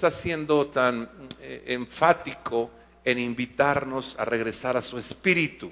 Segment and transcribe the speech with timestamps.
[0.00, 1.10] está siendo tan
[1.42, 2.70] eh, enfático
[3.04, 5.70] en invitarnos a regresar a su espíritu.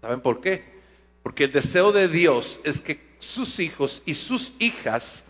[0.00, 0.64] ¿Saben por qué?
[1.22, 5.22] Porque el deseo de Dios es que sus hijos y sus hijas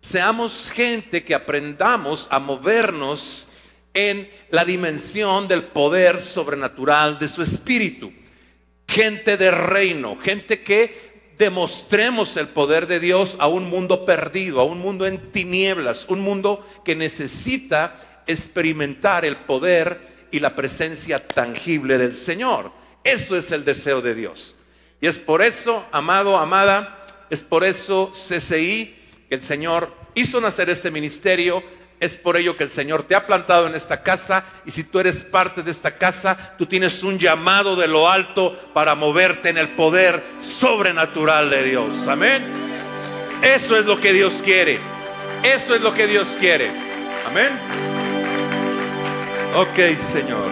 [0.00, 3.46] seamos gente que aprendamos a movernos
[3.92, 8.10] en la dimensión del poder sobrenatural de su espíritu.
[8.88, 11.11] Gente de reino, gente que
[11.42, 16.20] demostremos el poder de Dios a un mundo perdido, a un mundo en tinieblas, un
[16.20, 22.70] mundo que necesita experimentar el poder y la presencia tangible del Señor.
[23.02, 24.54] Eso es el deseo de Dios.
[25.00, 28.94] Y es por eso, amado, amada, es por eso CCI
[29.28, 31.60] que el Señor hizo nacer este ministerio
[32.02, 34.98] es por ello que el Señor te ha plantado en esta casa y si tú
[34.98, 39.56] eres parte de esta casa, tú tienes un llamado de lo alto para moverte en
[39.56, 42.08] el poder sobrenatural de Dios.
[42.08, 42.42] Amén.
[43.40, 44.80] Eso es lo que Dios quiere.
[45.44, 46.72] Eso es lo que Dios quiere.
[47.28, 47.50] Amén.
[49.54, 49.76] Ok,
[50.12, 50.50] Señor.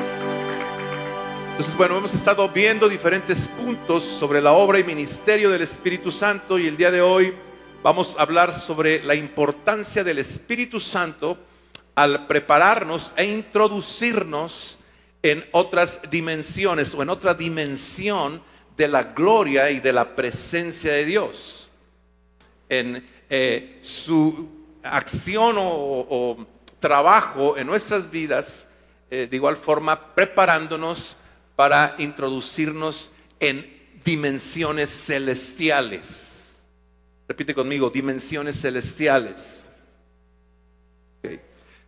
[1.50, 6.60] Entonces, bueno, hemos estado viendo diferentes puntos sobre la obra y ministerio del Espíritu Santo
[6.60, 7.34] y el día de hoy
[7.82, 11.38] vamos a hablar sobre la importancia del Espíritu Santo
[11.94, 14.78] al prepararnos e introducirnos
[15.22, 18.42] en otras dimensiones o en otra dimensión
[18.76, 21.68] de la gloria y de la presencia de Dios.
[22.68, 24.48] En eh, su
[24.82, 26.46] acción o,
[26.78, 28.66] trabajo en nuestras vidas,
[29.10, 31.16] eh, de igual forma preparándonos
[31.54, 36.29] para introducirnos en dimensiones celestiales.
[37.30, 39.68] Repite conmigo, dimensiones celestiales.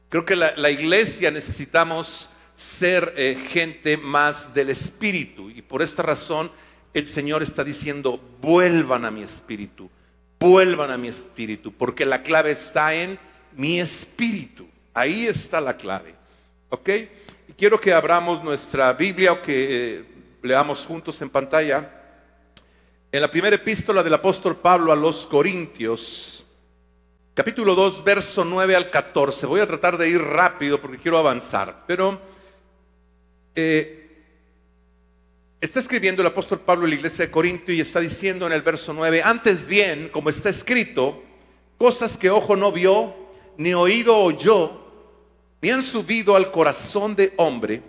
[0.09, 6.49] Creo que la, iglesia necesitamos ser eh, gente más del espíritu y por esta razón
[6.95, 9.91] el Señor está diciendo, vuelvan a mi espíritu,
[10.39, 13.19] vuelvan a mi espíritu, porque la clave está en
[13.57, 14.69] mi espíritu.
[14.95, 16.15] Ahí está la clave.
[16.69, 16.89] ¿Ok?
[17.49, 20.05] Y quiero que abramos nuestra Biblia o que eh,
[20.41, 22.02] leamos juntos en pantalla.
[23.15, 26.47] En la primera epístola del apóstol Pablo a los Corintios,
[27.35, 29.45] capítulo 2, verso 9 al 14.
[29.45, 32.19] Voy a tratar de ir rápido porque quiero avanzar, pero
[33.55, 34.25] eh,
[35.61, 38.63] está escribiendo el apóstol Pablo en la iglesia de Corintio y está diciendo en el
[38.63, 41.23] verso 9, antes bien, como está escrito,
[41.77, 43.15] cosas que ojo no vio,
[43.59, 44.87] ni oído oyó,
[45.61, 47.83] ni han subido al corazón de hombre,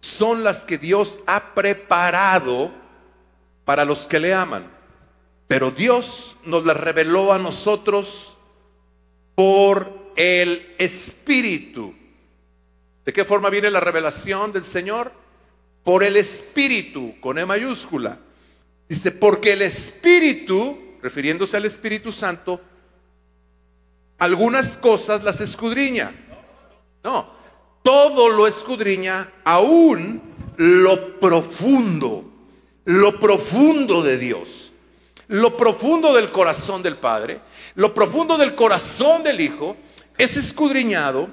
[0.00, 2.82] son las que Dios ha preparado
[3.64, 4.70] para los que le aman.
[5.46, 8.36] Pero Dios nos la reveló a nosotros
[9.34, 11.94] por el Espíritu.
[13.04, 15.12] ¿De qué forma viene la revelación del Señor?
[15.82, 18.18] Por el Espíritu, con E mayúscula.
[18.88, 22.60] Dice, porque el Espíritu, refiriéndose al Espíritu Santo,
[24.18, 26.12] algunas cosas las escudriña.
[27.02, 27.30] No,
[27.82, 30.22] todo lo escudriña, aún
[30.56, 32.33] lo profundo
[32.84, 34.72] lo profundo de Dios,
[35.28, 37.40] lo profundo del corazón del Padre,
[37.74, 39.76] lo profundo del corazón del Hijo,
[40.18, 41.28] es escudriñado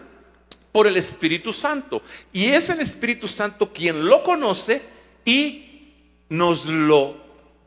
[0.72, 2.02] por el Espíritu Santo.
[2.32, 4.82] Y es el Espíritu Santo quien lo conoce
[5.26, 5.94] y
[6.30, 7.18] nos lo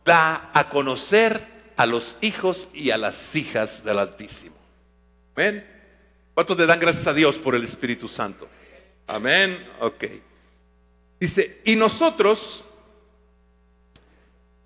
[0.05, 4.57] da a conocer a los hijos y a las hijas del Altísimo.
[5.37, 5.67] Amén.
[6.35, 8.49] ¿Cuántos le dan gracias a Dios por el Espíritu Santo?
[9.07, 9.67] Amén.
[9.81, 10.05] Ok.
[11.21, 12.65] Dice, y nosotros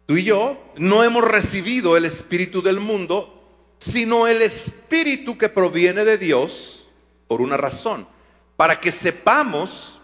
[0.08, 3.44] Tú y yo no hemos recibido el espíritu del mundo,
[3.78, 6.86] sino el espíritu que proviene de Dios
[7.26, 8.08] por una razón,
[8.56, 10.00] para que sepamos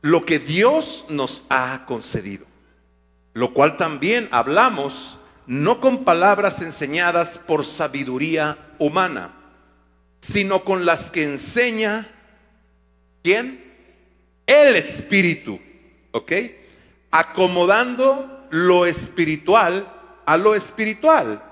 [0.00, 2.46] lo que Dios nos ha concedido,
[3.34, 9.34] lo cual también hablamos no con palabras enseñadas por sabiduría humana,
[10.22, 12.10] sino con las que enseña
[13.22, 13.62] ¿quién?
[14.46, 15.60] El espíritu,
[16.12, 16.32] ¿ok?
[17.10, 19.90] Acomodando lo espiritual
[20.26, 21.42] a lo espiritual.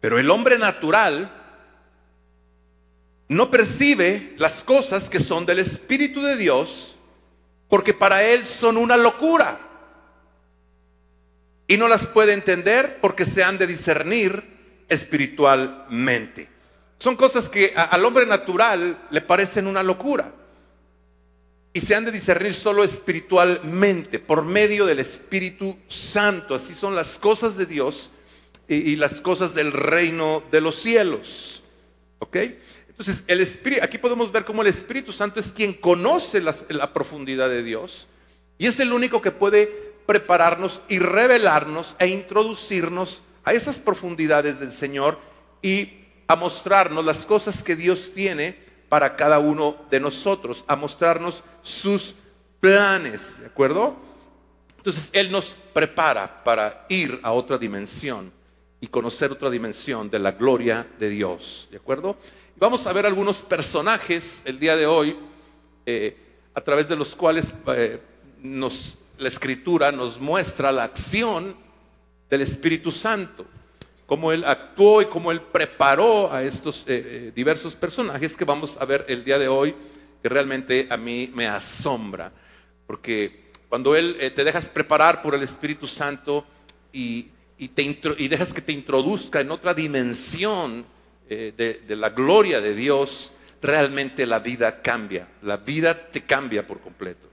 [0.00, 1.30] Pero el hombre natural
[3.28, 6.96] no percibe las cosas que son del Espíritu de Dios
[7.68, 9.60] porque para él son una locura.
[11.66, 16.48] Y no las puede entender porque se han de discernir espiritualmente.
[16.96, 20.32] Son cosas que al hombre natural le parecen una locura
[21.72, 26.54] y se han de discernir solo espiritualmente, por medio del Espíritu Santo.
[26.54, 28.10] Así son las cosas de Dios
[28.66, 31.62] y, las cosas del reino de los cielos.
[32.18, 32.36] ¿Ok?
[32.88, 37.48] Entonces, el Espíritu, aquí podemos ver cómo el Espíritu Santo es quien conoce la profundidad
[37.48, 38.08] de Dios
[38.58, 39.66] y es el único que puede
[40.04, 45.18] prepararnos y revelarnos e introducirnos a esas profundidades del Señor
[45.62, 51.42] y a mostrarnos las cosas que Dios tiene para cada uno de nosotros, a mostrarnos
[51.62, 52.14] sus
[52.60, 53.96] planes, ¿de acuerdo?
[54.78, 58.32] Entonces Él nos prepara para ir a otra dimensión
[58.80, 62.16] y conocer otra dimensión de la gloria de Dios, ¿de acuerdo?
[62.56, 65.16] Vamos a ver algunos personajes el día de hoy
[65.86, 66.16] eh,
[66.54, 68.00] a través de los cuales eh,
[68.42, 71.56] nos, la escritura nos muestra la acción
[72.28, 73.46] del Espíritu Santo,
[74.08, 78.84] cómo Él actuó y cómo Él preparó a estos eh, diversos personajes que vamos a
[78.84, 79.76] ver el día de hoy,
[80.20, 82.32] que realmente a mí me asombra,
[82.88, 86.44] porque cuando Él te dejas preparar por el Espíritu Santo
[86.90, 87.28] y,
[87.74, 90.86] te, y dejas que te introduzca en otra dimensión,
[91.30, 95.28] eh, de, la gloria de Dios, realmente la vida cambia.
[95.42, 97.28] La vida te cambia por completo.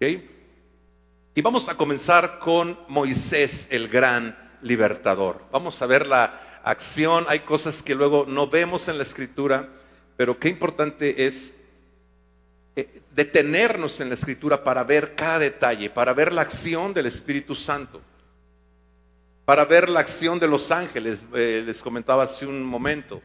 [0.00, 5.42] Y vamos a comenzar con Moisés, el gran libertador.
[5.50, 7.24] Vamos a ver la acción.
[7.28, 9.68] Hay cosas que luego no vemos en la escritura,
[10.16, 11.54] pero qué importante es
[12.76, 17.54] eh, detenernos en la escritura para ver cada detalle, para ver la acción del Espíritu
[17.54, 18.00] Santo
[19.44, 21.24] para ver la acción de los ángeles.
[21.34, 23.20] Eh, les comentaba hace un momento.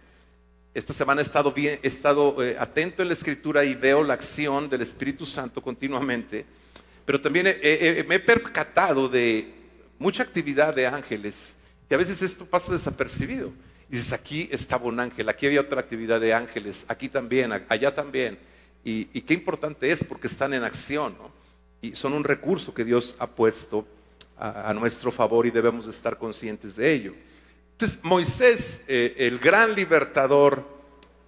[0.73, 4.15] Esta semana he estado, bien, he estado eh, atento en la escritura y veo la
[4.15, 6.43] acción del Espíritu Santo continuamente.
[7.05, 9.53] Pero también me he percatado de
[9.99, 11.55] mucha actividad de ángeles.
[11.89, 13.51] Y a veces esto pasa desapercibido.
[13.89, 17.93] Y dices, aquí estaba un ángel, aquí había otra actividad de ángeles, aquí también, allá
[17.93, 18.37] también.
[18.83, 21.15] Y, qué importante es porque están en acción.
[21.81, 23.87] Y son un recurso que Dios ha puesto
[24.37, 27.13] a, nuestro favor y debemos estar conscientes de ello.
[27.71, 30.63] Entonces, Moisés, eh, el gran libertador,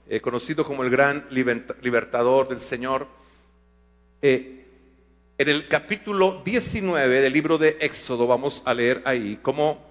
[0.07, 3.07] eh, conocido como el gran libertador del Señor,
[4.21, 4.56] eh,
[5.39, 9.85] en el capítulo 19 del libro de Éxodo, vamos a leer ahí cómo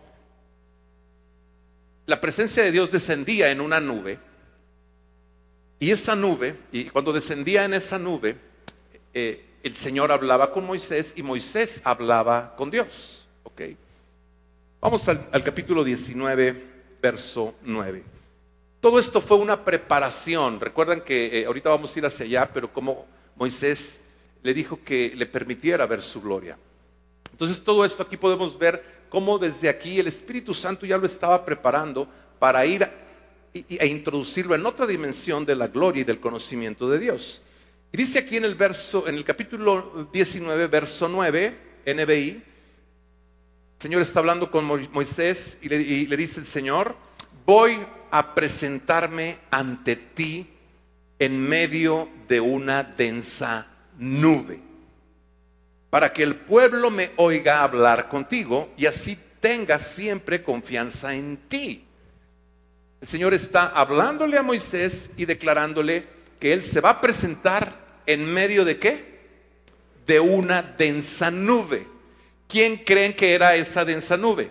[2.06, 4.18] la presencia de Dios descendía en una nube.
[5.78, 8.36] Y esa nube, y cuando descendía en esa nube,
[9.14, 13.28] el Señor hablaba con Moisés y Moisés hablaba con Dios.
[13.44, 13.62] ¿ok?
[14.80, 16.64] Vamos al, capítulo 19,
[17.00, 18.02] verso 9.
[18.80, 20.60] Todo esto fue una preparación.
[20.60, 23.06] Recuerdan que eh, ahorita vamos a ir hacia allá, pero como
[23.36, 24.05] Moisés
[24.46, 26.56] le dijo que le permitiera ver su gloria.
[27.32, 31.44] Entonces todo esto aquí podemos ver cómo desde aquí el Espíritu Santo ya lo estaba
[31.44, 32.08] preparando
[32.38, 32.88] para ir
[33.52, 37.40] e introducirlo en otra dimensión de la gloria y del conocimiento de Dios.
[37.92, 42.42] Y dice aquí en el verso, en el capítulo 19, verso 9, NBI, el
[43.78, 46.94] Señor está hablando con Moisés y le, y le dice el Señor,
[47.44, 47.80] voy
[48.12, 50.46] a presentarme ante ti
[51.18, 54.60] en medio de una densa nube,
[55.90, 61.84] para que el pueblo me oiga hablar contigo y así tenga siempre confianza en ti.
[63.00, 66.04] El Señor está hablándole a Moisés y declarándole
[66.40, 67.76] que Él se va a presentar
[68.06, 69.16] en medio de qué?
[70.06, 71.86] De una densa nube.
[72.48, 74.50] ¿Quién creen que era esa densa nube?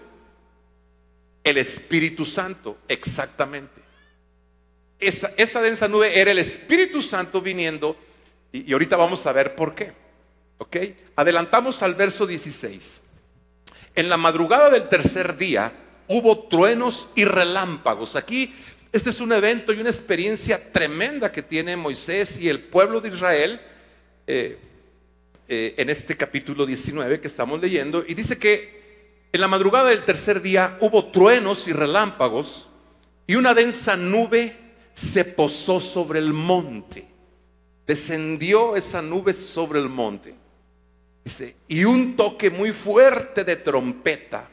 [1.44, 3.81] El Espíritu Santo, exactamente.
[5.00, 7.98] Esa, esa densa nube era el Espíritu Santo viniendo
[8.65, 9.91] y, ahorita vamos a ver por qué.
[10.57, 10.77] ¿Ok?
[11.15, 13.01] Adelantamos al verso 16.
[13.95, 15.71] En la madrugada del tercer día
[16.07, 18.15] hubo truenos y relámpagos.
[18.15, 18.53] Aquí
[18.91, 23.09] este es un evento y una experiencia tremenda que tiene Moisés y el pueblo de
[23.09, 23.59] Israel
[24.25, 24.57] eh,
[25.50, 28.05] eh, en este capítulo 19 que estamos leyendo.
[28.07, 32.67] Y dice que en la madrugada del tercer día hubo truenos y relámpagos
[33.27, 34.55] y una densa nube
[34.93, 37.14] se posó sobre el monte.
[37.86, 40.34] Descendió esa nube sobre el monte.
[41.24, 44.50] Dice, y un toque muy fuerte de trompeta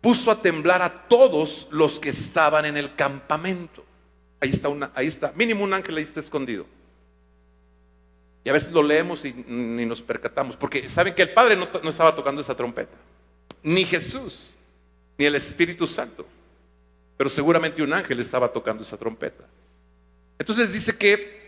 [0.00, 3.84] puso a temblar a todos los que estaban en el campamento.
[4.40, 6.66] Ahí está, ahí está, mínimo un ángel ahí está escondido.
[8.44, 11.68] Y a veces lo leemos y ni nos percatamos, porque saben que el Padre no,
[11.82, 12.96] no estaba tocando esa trompeta,
[13.62, 14.54] ni Jesús,
[15.16, 16.26] ni el Espíritu Santo,
[17.16, 19.44] pero seguramente un ángel estaba tocando esa trompeta.
[20.38, 21.41] Entonces dice que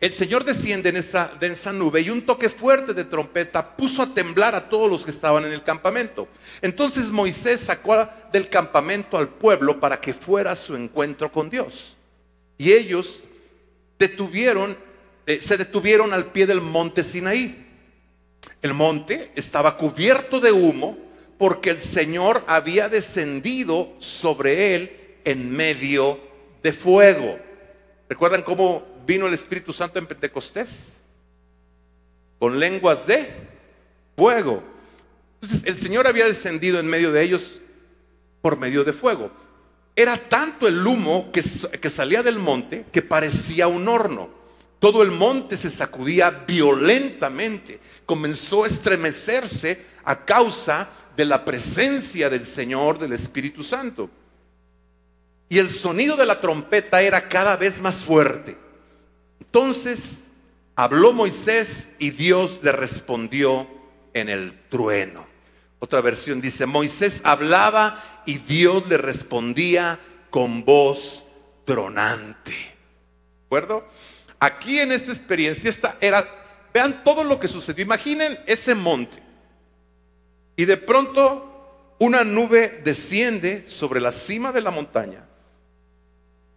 [0.00, 4.14] el Señor desciende en esa densa nube y un toque fuerte de trompeta puso a
[4.14, 6.28] temblar a todos los que estaban en el campamento.
[6.62, 11.96] Entonces Moisés sacó del campamento al pueblo para que fuera su encuentro con Dios.
[12.56, 13.24] Y ellos
[13.98, 14.76] detuvieron,
[15.26, 17.66] eh, se detuvieron al pie del monte Sinaí.
[18.62, 20.96] El monte estaba cubierto de humo
[21.38, 26.20] porque el Señor había descendido sobre él en medio
[26.62, 27.38] de fuego.
[28.08, 31.00] ¿Recuerdan cómo vino el Espíritu Santo en Pentecostés
[32.38, 33.26] con lenguas de
[34.14, 34.62] fuego.
[35.40, 37.58] Entonces el Señor había descendido en medio de ellos
[38.42, 39.30] por medio de fuego.
[39.96, 41.42] era tanto el humo que,
[41.80, 44.28] que salía del monte que parecía un horno.
[44.78, 52.44] Todo el monte se sacudía violentamente, comenzó a estremecerse a causa de la presencia del
[52.44, 54.10] Señor, del Espíritu Santo.
[55.48, 58.67] Y el sonido de la trompeta era cada vez más fuerte.
[59.40, 60.24] Entonces
[60.74, 63.66] habló Moisés y Dios le respondió
[64.14, 65.26] en el trueno.
[65.80, 71.24] Otra versión dice, Moisés hablaba y Dios le respondía con voz
[71.64, 72.52] tronante.
[72.52, 73.86] ¿De acuerdo?
[74.40, 76.28] Aquí en esta experiencia esta era,
[76.72, 77.84] vean todo lo que sucedió.
[77.84, 79.22] Imaginen ese monte.
[80.56, 85.24] Y de pronto una nube desciende sobre la cima de la montaña.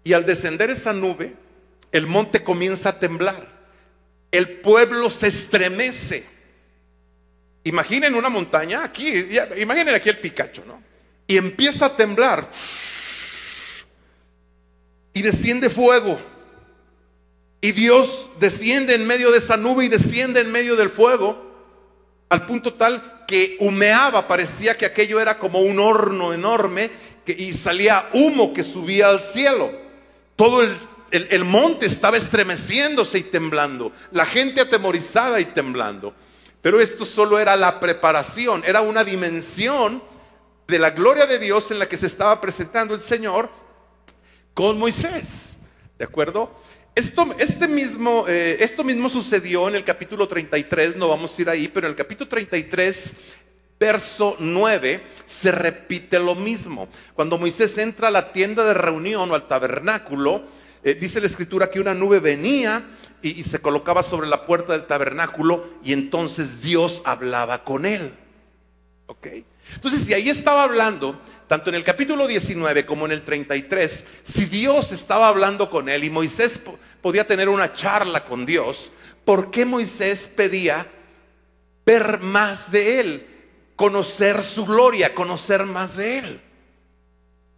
[0.03, 1.35] Y al descender esa nube,
[1.91, 3.47] el monte comienza a temblar.
[4.31, 6.25] El pueblo se estremece.
[7.63, 9.13] Imaginen una montaña, aquí,
[9.57, 10.81] imaginen aquí el Picacho, ¿no?
[11.27, 12.49] Y empieza a temblar.
[15.13, 16.19] Y desciende fuego.
[17.59, 21.51] Y Dios desciende en medio de esa nube y desciende en medio del fuego.
[22.29, 26.89] Al punto tal que humeaba, parecía que aquello era como un horno enorme
[27.25, 29.71] y salía humo que subía al cielo.
[30.35, 30.75] Todo el
[31.11, 36.13] el, monte estaba estremeciéndose y temblando, la gente atemorizada y temblando.
[36.61, 40.01] Pero esto solo era la preparación, era una dimensión
[40.67, 43.49] de la gloria de Dios en la que se estaba presentando el Señor
[44.53, 45.53] con Moisés.
[45.97, 46.55] ¿De acuerdo?
[46.93, 51.49] Esto, este mismo, eh, esto mismo sucedió en el capítulo 33, no vamos a ir
[51.49, 53.13] ahí, pero en el capítulo 33,
[53.79, 56.87] verso 9, se repite lo mismo.
[57.15, 60.43] Cuando Moisés entra a la tienda de reunión o al tabernáculo,
[60.83, 62.83] eh, dice la escritura que una nube venía
[63.21, 68.13] y, se colocaba sobre la puerta del tabernáculo y entonces Dios hablaba con él.
[69.05, 69.27] ¿Ok?
[69.75, 74.45] Entonces, si ahí estaba hablando, tanto en el capítulo 19 como en el 33, si
[74.45, 76.59] Dios estaba hablando con él y Moisés
[77.01, 78.91] podía tener una charla con Dios,
[79.23, 80.87] ¿por qué Moisés pedía
[81.85, 83.27] ver más de él?
[83.75, 86.41] Conocer su gloria, conocer más de él.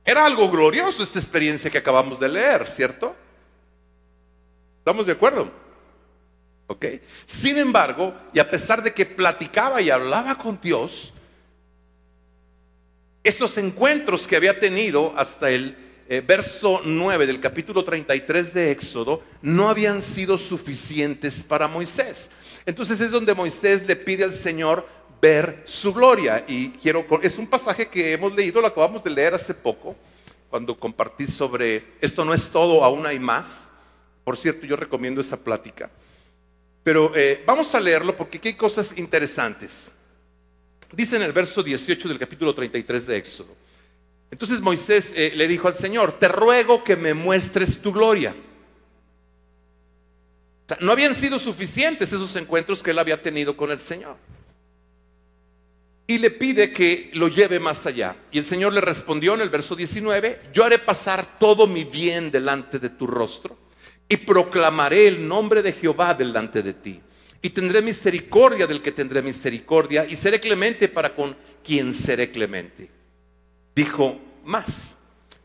[0.06, 3.16] Era algo glorioso esta experiencia que acabamos de leer, ¿cierto?
[4.80, 5.50] ¿Estamos de acuerdo?
[6.68, 6.86] ¿Ok?
[7.26, 11.14] Sin embargo, y a pesar de que platicaba y hablaba con Dios,
[13.24, 15.78] estos encuentros que había tenido hasta el
[16.10, 22.30] eh, verso 9 del capítulo 33 de Éxodo no habían sido suficientes para Moisés.
[22.66, 24.86] Entonces es donde Moisés le pide al Señor
[25.24, 26.44] ver su gloria.
[26.50, 29.96] Y quiero, es un pasaje que hemos leído, lo acabamos de leer hace poco,
[30.50, 33.70] cuando compartí sobre esto no es todo, aún hay más.
[34.26, 35.90] Por cierto, yo recomiendo esa plática.
[36.84, 39.92] Pero eh, vamos a leerlo porque aquí hay cosas interesantes.
[40.92, 43.56] Dice en el verso 18 del capítulo 33 de Éxodo.
[44.30, 48.36] Entonces Moisés eh, le dijo al Señor, te ruego que me muestres tu gloria.
[50.82, 54.18] no habían sido suficientes esos encuentros que él había tenido con el Señor
[56.06, 58.16] y le pide que lo lleve más allá.
[58.32, 62.32] Y el Señor le respondió en el verso 19, yo haré pasar todo mi bien
[62.32, 63.58] delante de tu rostro
[64.10, 67.02] y proclamaré el nombre de Jehová delante de ti.
[67.42, 72.90] Y tendré misericordia del que tendré misericordia y seré clemente para con quien seré clemente.
[73.76, 74.96] Dijo más,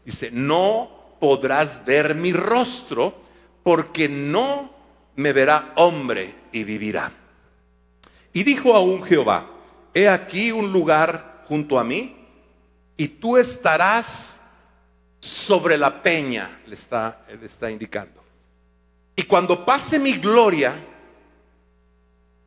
[0.04, 3.22] dice, no podrás ver mi rostro
[3.62, 4.72] porque no
[5.16, 7.12] me verá hombre y vivirá.
[8.32, 9.57] Y dijo aún Jehová,
[9.94, 12.16] he aquí un lugar junto a mí
[12.96, 14.40] y tú estarás
[15.20, 18.22] sobre la peña, le está, le está indicando.
[19.16, 20.74] Y cuando pase mi gloria,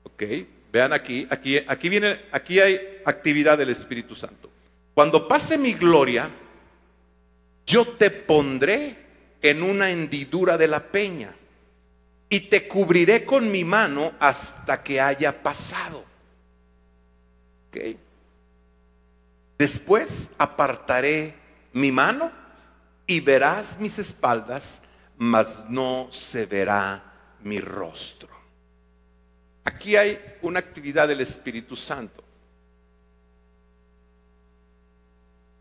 [0.03, 0.23] ok,
[0.71, 4.49] vean aquí, aquí, aquí viene, aquí hay actividad del Espíritu Santo.
[4.93, 6.29] Cuando pase mi gloria,
[7.65, 8.95] yo te pondré
[9.41, 11.33] en una hendidura de la peña
[12.29, 16.10] y te cubriré con mi mano hasta que haya pasado.
[19.57, 21.35] Después apartaré
[21.73, 22.31] mi mano
[23.05, 24.81] y verás mis espaldas,
[25.17, 28.29] mas no se verá mi rostro.
[29.63, 32.23] Aquí hay una actividad del Espíritu Santo.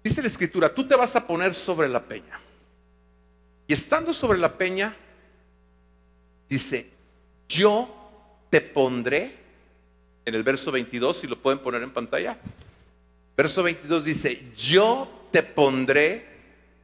[0.02, 2.40] Dice la escritura, tú te vas a poner sobre la peña.
[3.66, 4.96] Y estando sobre la peña,
[6.48, 6.90] dice,
[7.48, 9.39] yo te pondré
[10.24, 12.38] en el verso 22, si lo pueden poner en pantalla.
[13.36, 16.26] Verso 22 dice, yo te pondré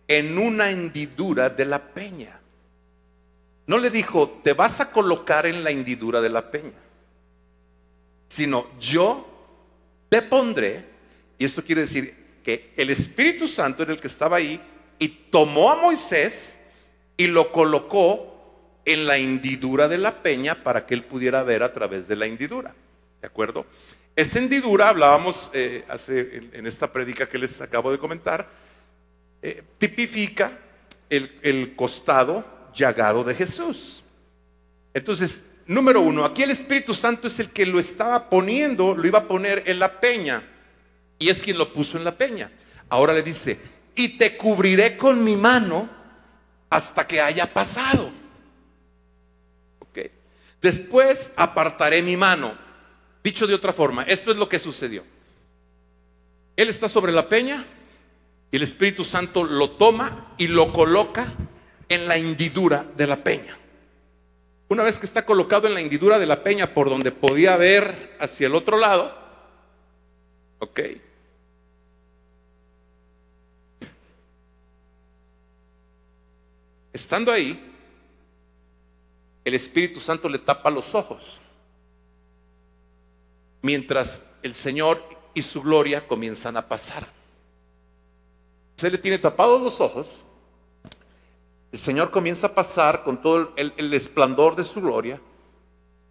[0.09, 2.41] en una hendidura de la peña.
[3.67, 6.79] No le dijo, te vas a colocar en la hendidura de la peña,
[8.29, 9.27] sino yo
[10.09, 10.85] te pondré,
[11.37, 12.15] y esto quiere decir
[12.45, 14.61] que el Espíritu Santo era el que estaba ahí,
[14.99, 16.57] y tomó a Moisés
[17.17, 21.73] y lo colocó en la hendidura de la peña para que él pudiera ver a
[21.73, 22.75] través de la hendidura.
[23.21, 23.67] ¿De acuerdo?
[24.15, 28.49] Esa hendidura, hablábamos eh, hace, en, esta prédica que les acabo de comentar,
[29.43, 30.59] eh, tipifica
[31.11, 32.45] el, el costado
[32.75, 34.03] llagado de Jesús.
[34.95, 39.21] Entonces, número uno, aquí el Espíritu Santo es el que lo estaba poniendo, lo iba
[39.21, 40.43] a poner en la peña.
[41.19, 42.51] Y es quien lo puso en la peña.
[42.89, 43.59] Ahora le dice,
[43.95, 45.89] y te cubriré con mi mano
[46.71, 48.11] hasta que haya pasado.
[50.61, 52.57] Después apartaré mi mano.
[53.27, 55.03] Dicho de otra forma, esto es lo que sucedió.
[56.55, 57.65] Él está sobre la peña
[58.53, 61.35] y el Espíritu Santo lo toma y lo coloca
[61.89, 63.59] en la hendidura de la peña.
[64.69, 68.17] Una vez que está colocado en la hendidura de la peña por donde podía ver
[68.21, 69.13] hacia el otro lado,
[70.61, 70.81] ok,
[76.93, 77.61] Estando ahí,
[79.45, 81.41] el Espíritu Santo le tapa los ojos,
[83.67, 85.03] mientras el Señor
[85.35, 87.09] y su gloria comienzan a pasar.
[88.77, 90.25] Se le tiene tapados los ojos,
[91.73, 95.21] el Señor comienza a pasar con todo el, el esplendor de su gloria,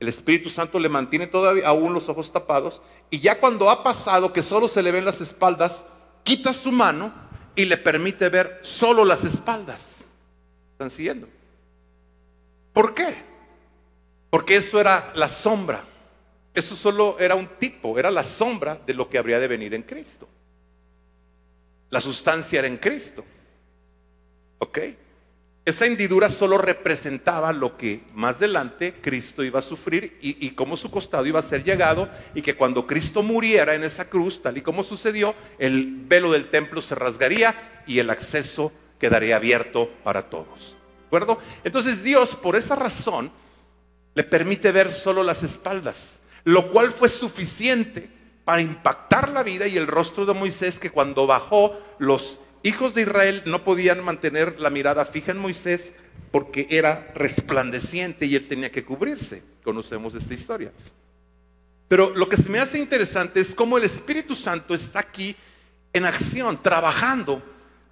[0.02, 4.34] el Espíritu Santo le mantiene todavía aún los ojos tapados, y ya cuando ha pasado,
[4.34, 5.86] que solo se le ven las espaldas,
[6.24, 7.14] quita su mano
[7.56, 10.06] y le permite ver solo las espaldas.
[10.74, 11.30] ¿Están siguiendo?
[12.74, 13.16] ¿Por qué?
[14.30, 15.95] Porque eso era la sombra.
[16.56, 19.84] Eso solo era un tipo, era la sombra de lo que habría de venir en
[19.84, 20.28] Cristo.
[21.90, 23.24] La sustancia era en Cristo.
[24.60, 24.80] ¿Ok?
[25.66, 30.92] Esa hendidura solo representaba lo que más adelante Cristo iba a sufrir y, cómo su
[30.92, 34.62] costado iba a ser llegado y que cuando Cristo muriera en esa cruz, tal y
[34.62, 40.76] como sucedió, el velo del templo se rasgaría y el acceso quedaría abierto para todos.
[41.02, 41.40] ¿De acuerdo?
[41.64, 43.32] Entonces Dios, por esa razón,
[44.14, 48.10] le permite ver solo las espaldas, lo cual fue suficiente
[48.46, 53.02] para impactar la vida y el rostro de Moisés, que cuando bajó, los hijos de
[53.02, 55.96] Israel no podían mantener la mirada fija en Moisés
[56.32, 59.44] porque era resplandeciente y él tenía que cubrirse.
[59.64, 60.72] Conocemos esta historia.
[61.90, 65.36] Pero lo que se me hace interesante es cómo el Espíritu Santo está aquí
[65.92, 67.42] en acción, trabajando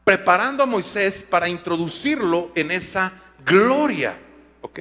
[0.03, 3.13] preparando a Moisés para introducirlo en esa
[3.45, 4.17] gloria.
[4.61, 4.79] ¿Ok?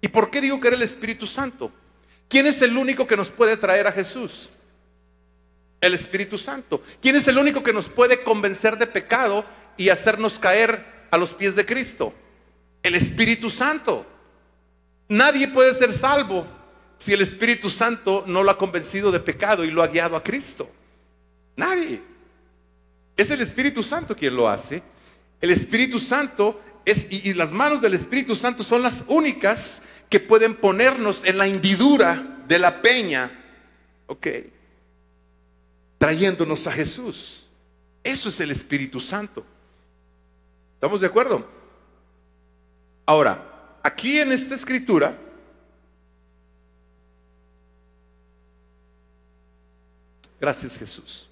[0.00, 1.70] ¿Y por qué digo que era el Espíritu Santo?
[2.32, 4.48] ¿Quién es el único que nos puede traer a Jesús?
[5.82, 6.82] El Espíritu Santo.
[7.02, 9.44] ¿Quién es el único que nos puede convencer de pecado
[9.76, 12.14] y hacernos caer a los pies de Cristo?
[12.82, 14.06] El Espíritu Santo.
[15.10, 16.46] Nadie puede ser salvo
[16.96, 20.22] si el Espíritu Santo no lo ha convencido de pecado y lo ha guiado a
[20.22, 20.70] Cristo.
[21.54, 22.00] Nadie.
[23.14, 24.82] Es el Espíritu Santo quien lo hace.
[25.38, 30.54] El Espíritu Santo es, y, las manos del Espíritu Santo son las únicas que pueden
[30.54, 33.30] ponernos en la hendidura de la peña,
[34.06, 34.26] ¿ok?
[35.96, 37.46] Trayéndonos a Jesús.
[38.04, 39.42] Eso es el Espíritu Santo.
[40.74, 41.48] ¿Estamos de acuerdo?
[43.06, 45.16] Ahora, aquí en esta escritura,
[50.38, 51.26] gracias Jesús.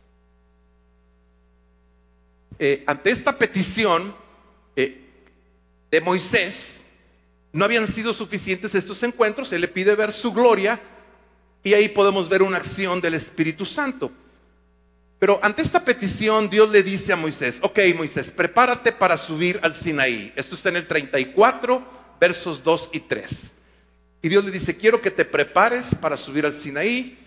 [2.58, 4.16] Eh, ante esta petición
[4.74, 5.04] eh,
[5.90, 6.79] de Moisés,
[7.52, 10.80] no habían sido suficientes estos encuentros, él le pide ver su gloria
[11.62, 14.10] y ahí podemos ver una acción del Espíritu Santo.
[15.18, 19.74] Pero ante esta petición Dios le dice a Moisés, ok Moisés, prepárate para subir al
[19.74, 20.32] Sinaí.
[20.36, 21.84] Esto está en el 34,
[22.20, 23.52] versos 2 y 3.
[24.22, 27.18] Y Dios le dice, quiero que te prepares para subir al Sinaí.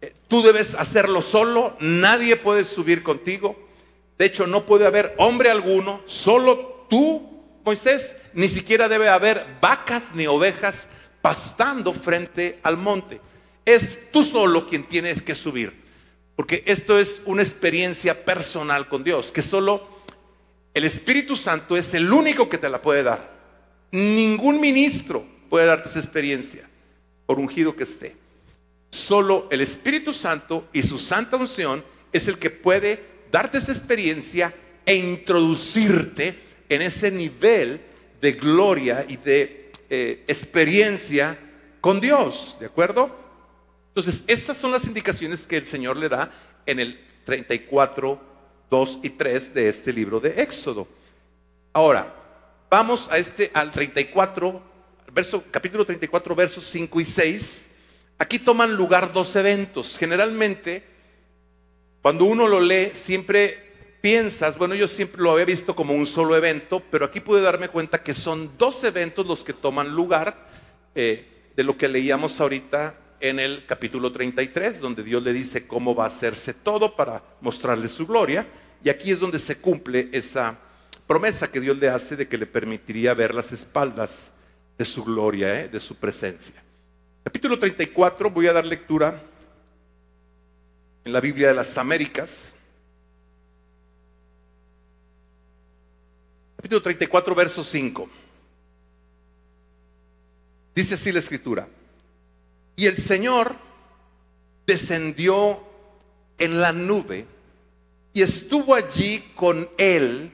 [0.00, 3.56] Eh, tú debes hacerlo solo, nadie puede subir contigo.
[4.18, 7.33] De hecho, no puede haber hombre alguno, solo tú,
[7.64, 10.88] Moisés, ni siquiera debe haber vacas ni ovejas
[11.22, 13.20] pastando frente al monte.
[13.64, 15.74] Es tú solo quien tienes que subir,
[16.36, 19.88] porque esto es una experiencia personal con Dios, que solo
[20.74, 23.32] el Espíritu Santo es el único que te la puede dar.
[23.92, 26.68] Ningún ministro puede darte esa experiencia,
[27.24, 28.16] por ungido que esté.
[28.90, 34.54] Solo el Espíritu Santo y su santa unción es el que puede darte esa experiencia
[34.84, 37.80] e introducirte en ese nivel
[38.20, 41.38] de gloria y de eh, experiencia
[41.80, 43.14] con Dios, ¿de acuerdo?
[43.88, 46.32] Entonces, esas son las indicaciones que el Señor le da
[46.66, 48.20] en el 34,
[48.70, 50.88] 2 y 3 de este libro de Éxodo.
[51.72, 52.14] Ahora,
[52.70, 54.62] vamos a este, al 34,
[55.12, 57.66] verso, capítulo 34, versos 5 y 6.
[58.18, 59.98] Aquí toman lugar dos eventos.
[59.98, 60.82] Generalmente,
[62.02, 63.63] cuando uno lo lee, siempre
[64.04, 67.70] piensas, bueno, yo siempre lo había visto como un solo evento, pero aquí pude darme
[67.70, 70.46] cuenta que son dos eventos los que toman lugar
[70.94, 71.24] eh,
[71.56, 76.04] de lo que leíamos ahorita en el capítulo 33, donde Dios le dice cómo va
[76.04, 78.46] a hacerse todo para mostrarle su gloria.
[78.84, 80.58] Y aquí es donde se cumple esa
[81.06, 84.32] promesa que Dios le hace de que le permitiría ver las espaldas
[84.76, 85.68] de su gloria, ¿eh?
[85.68, 86.62] de su presencia.
[87.22, 89.18] Capítulo 34, voy a dar lectura
[91.06, 92.54] en la Biblia de las Américas.
[96.64, 98.08] Capítulo 34, verso 5.
[100.74, 101.68] Dice así la escritura.
[102.74, 103.54] Y el Señor
[104.66, 105.62] descendió
[106.38, 107.26] en la nube
[108.14, 110.32] y estuvo allí con él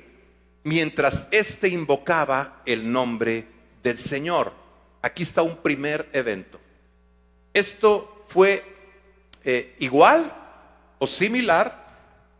[0.62, 3.48] mientras éste invocaba el nombre
[3.82, 4.52] del Señor.
[5.02, 6.60] Aquí está un primer evento.
[7.52, 8.62] Esto fue
[9.42, 10.32] eh, igual
[11.00, 11.89] o similar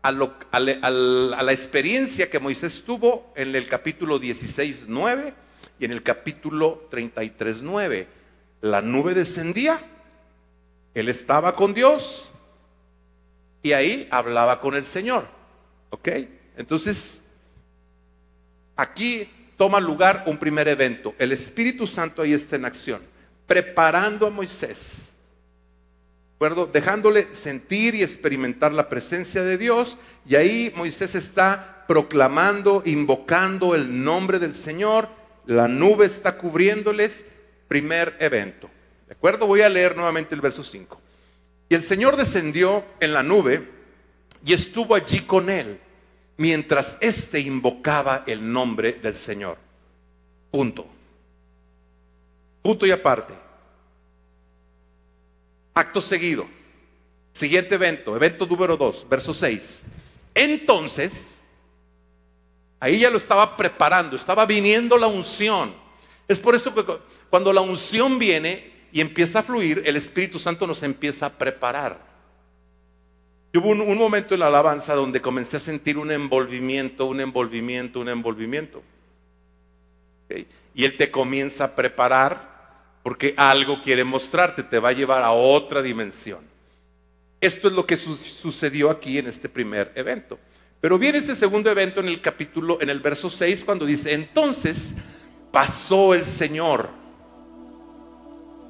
[0.01, 5.33] a, la experiencia que Moisés tuvo en el capítulo 16, 9
[5.79, 8.07] y en el capítulo 33, 9.
[8.61, 9.79] La nube descendía,
[10.93, 12.29] él estaba con Dios
[13.61, 15.25] y ahí hablaba con el Señor.
[15.91, 16.09] ¿Ok?
[16.57, 17.21] Entonces,
[18.75, 21.13] aquí toma lugar un primer evento.
[21.19, 23.01] El Espíritu Santo ahí está en acción,
[23.45, 25.10] preparando a Moisés
[26.73, 29.97] Dejándole sentir y experimentar la presencia de Dios.
[30.27, 35.07] Y ahí Moisés está proclamando, invocando el nombre del Señor.
[35.45, 37.25] La nube está cubriéndoles.
[37.67, 38.69] Primer evento.
[39.07, 39.45] ¿De acuerdo?
[39.45, 40.99] Voy a leer nuevamente el verso 5.
[41.69, 43.69] Y el Señor descendió en la nube
[44.43, 45.79] y estuvo allí con él
[46.37, 49.57] mientras éste invocaba el nombre del Señor.
[50.49, 50.87] Punto.
[52.63, 53.40] Punto y aparte.
[55.73, 56.47] Acto seguido.
[57.31, 59.83] Siguiente evento, evento número 2, verso 6.
[60.35, 61.41] Entonces,
[62.79, 65.73] ahí ya lo estaba preparando, estaba viniendo la unción.
[66.27, 66.83] Es por eso que
[67.29, 72.11] cuando la unción viene y empieza a fluir, el Espíritu Santo nos empieza a preparar.
[73.53, 78.07] Hubo un, momento en la alabanza donde comencé a sentir un envolvimiento, un envolvimiento, un
[78.07, 78.81] envolvimiento.
[80.73, 82.50] Y Él te comienza a preparar
[83.03, 86.39] porque algo quiere mostrarte, te va a llevar a otra dimensión.
[87.39, 90.37] Esto es lo que sucedió aquí en este primer evento.
[90.79, 94.93] Pero viene este segundo evento en el capítulo, en el verso 6, cuando dice, entonces
[95.51, 96.89] pasó el Señor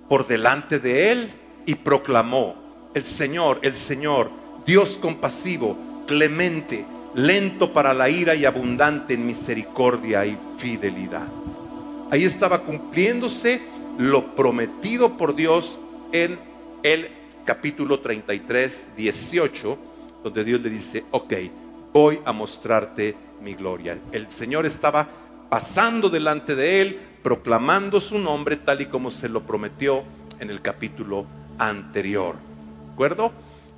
[0.10, 1.30] por delante de él
[1.66, 4.30] y proclamó, el Señor, el Señor,
[4.66, 11.28] Dios compasivo, clemente, lento para la ira y abundante en misericordia y fidelidad.
[12.10, 13.62] Ahí estaba cumpliéndose
[13.98, 15.80] lo prometido por Dios
[16.12, 16.40] en
[16.84, 17.10] el
[17.46, 19.78] capítulo 33, 18,
[20.24, 21.34] donde Dios le dice, ok,
[21.94, 24.00] voy a mostrarte mi gloria.
[24.12, 25.08] El Señor estaba
[25.50, 30.04] pasando delante de él, proclamando su nombre tal y como se lo prometió
[30.40, 31.26] en el capítulo
[31.58, 32.36] anterior.
[32.36, 33.32] ¿De acuerdo?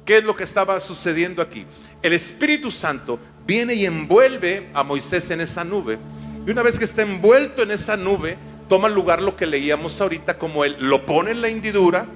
[0.06, 1.66] ¿Qué es lo que estaba sucediendo aquí?
[2.02, 5.98] El Espíritu Santo viene y envuelve a Moisés en esa nube.
[6.46, 8.38] Y una vez que está envuelto en esa nube,
[8.74, 12.08] toma lugar lo que leíamos ahorita como él lo pone en la hendidura,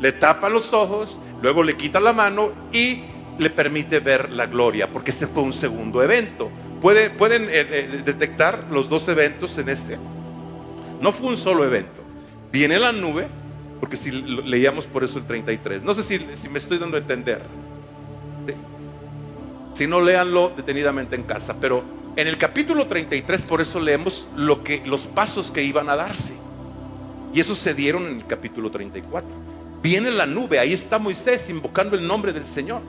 [0.00, 3.02] le tapa los ojos, luego le quita la mano y
[3.38, 6.50] le permite ver la gloria, porque ese fue un segundo evento.
[6.80, 9.98] ¿Puede, ¿Pueden eh, eh, detectar los dos eventos en este?
[11.00, 12.02] No fue un solo evento.
[12.50, 13.28] Viene la nube,
[13.78, 15.84] porque si leíamos por eso el 33.
[15.84, 17.40] No sé si, si me estoy dando a entender.
[19.74, 21.54] Si no, léanlo detenidamente en casa.
[21.60, 21.84] Pero
[22.16, 26.34] en el capítulo 33 por eso leemos lo que, los pasos que iban a darse.
[27.32, 29.28] Y eso se dieron en el capítulo 34.
[29.82, 32.82] Viene la nube, ahí está Moisés invocando el nombre del Señor.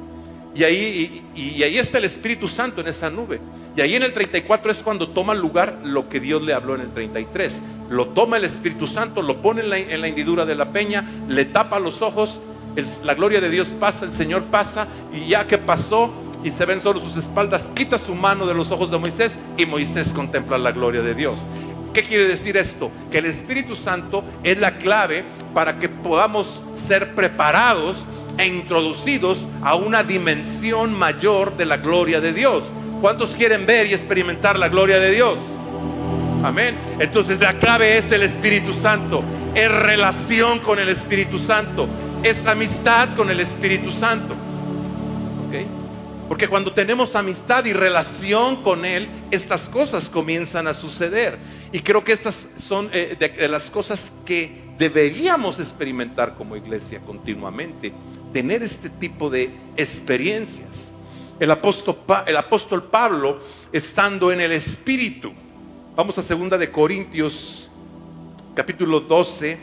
[0.54, 3.40] Y ahí, y, ahí está el Espíritu Santo en esa nube.
[3.76, 6.82] Y ahí en el 34 es cuando toma lugar lo que Dios le habló en
[6.82, 7.62] el 33.
[7.90, 11.46] Lo toma el Espíritu Santo, lo pone en la, en hendidura de la peña, le
[11.46, 12.42] tapa los ojos,
[13.06, 16.12] la gloria de Dios pasa, el Señor pasa, y ya que pasó,
[16.44, 19.66] y se ven solo sus espaldas, quita su mano de los ojos de Moisés y
[19.66, 21.46] Moisés contempla la gloria de Dios.
[21.94, 22.90] ¿Qué quiere decir esto?
[23.12, 29.76] Que el Espíritu Santo es la clave para que podamos ser preparados e introducidos a
[29.76, 32.64] una dimensión mayor de la gloria de Dios.
[33.02, 35.38] ¿Cuántos quieren ver y experimentar la gloria de Dios?
[36.44, 36.76] Amén.
[37.00, 39.22] Entonces la clave es el Espíritu Santo,
[39.54, 41.88] es relación con el Espíritu Santo,
[42.24, 44.36] es amistad con el Espíritu Santo.
[46.32, 51.38] Porque cuando tenemos amistad y relación con Él, estas cosas comienzan a suceder.
[51.74, 53.17] Y creo que estas son eh,
[53.50, 57.91] las cosas que deberíamos experimentar como iglesia continuamente.
[58.32, 60.94] Tener este tipo de experiencias.
[61.38, 63.41] el apóstol, el apóstol Pablo
[63.74, 65.34] estando en el Espíritu.
[65.98, 67.67] Vamos a segunda de Corintios
[68.56, 69.60] capítulo 12.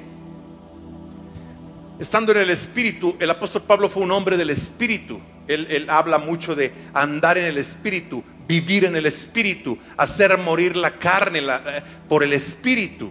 [1.98, 5.18] Estando en el Espíritu, el apóstol Pablo fue un hombre del Espíritu.
[5.48, 10.98] Él, habla mucho de andar en el Espíritu, vivir en el Espíritu, hacer morir la
[10.98, 13.10] carne eh, por el Espíritu.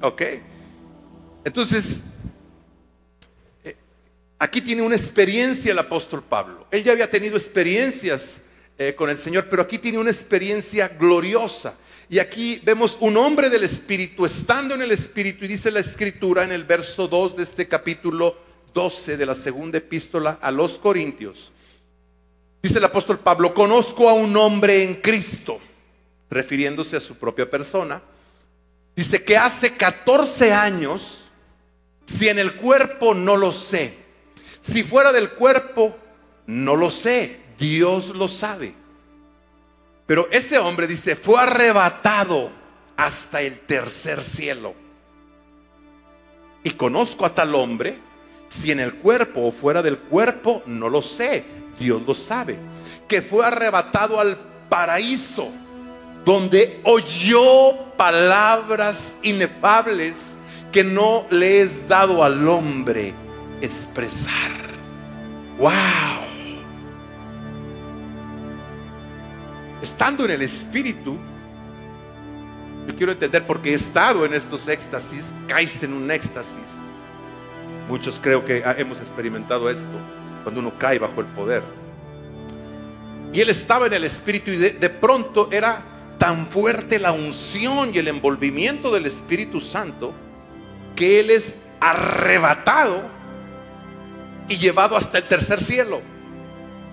[0.00, 0.22] ¿Ok?
[1.44, 2.02] Entonces,
[3.64, 3.76] eh,
[4.38, 6.66] aquí tiene una experiencia el apóstol Pablo.
[6.70, 8.40] Él ya había tenido experiencias
[8.78, 11.74] eh, con el Señor, pero aquí tiene una experiencia gloriosa.
[12.08, 16.44] Y aquí vemos un hombre del Espíritu estando en el Espíritu y dice la Escritura
[16.44, 21.52] en el verso 2 de este capítulo 12 de la segunda epístola a los Corintios.
[22.62, 25.58] Dice el apóstol Pablo, conozco a un hombre en Cristo,
[26.28, 28.02] refiriéndose a su propia persona.
[28.94, 31.28] Dice que hace 14 años,
[32.04, 33.94] si en el cuerpo no lo sé,
[34.60, 35.96] si fuera del cuerpo
[36.46, 38.74] no lo sé, Dios lo sabe.
[40.06, 42.50] Pero ese hombre dice, fue arrebatado
[42.96, 44.74] hasta el tercer cielo.
[46.62, 47.96] Y conozco a tal hombre,
[48.50, 51.44] si en el cuerpo o fuera del cuerpo, no lo sé,
[51.78, 52.58] Dios lo sabe,
[53.08, 54.36] que fue arrebatado al
[54.68, 55.50] paraíso,
[56.26, 60.36] donde oyó palabras inefables
[60.70, 63.14] que no le es dado al hombre
[63.62, 64.50] expresar.
[65.58, 66.30] ¡Wow!
[69.82, 71.16] estando en el Espíritu,
[72.86, 76.79] yo quiero entender porque he estado en estos éxtasis, caes en un éxtasis.
[77.90, 79.88] Muchos creo que hemos experimentado esto
[80.44, 81.60] cuando uno cae bajo el poder.
[83.32, 85.82] Y él estaba en el Espíritu y de, pronto era
[86.16, 90.12] tan fuerte la unción y el envolvimiento del Espíritu Santo
[90.94, 93.02] que él es arrebatado
[94.48, 96.00] y llevado hasta el tercer cielo.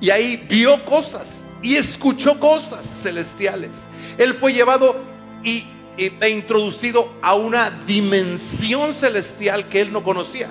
[0.01, 3.71] Y ahí vio cosas y escuchó cosas celestiales.
[4.17, 4.95] Él fue llevado
[5.43, 5.63] y,
[5.95, 10.49] e introducido a una dimensión celestial que él no conocía.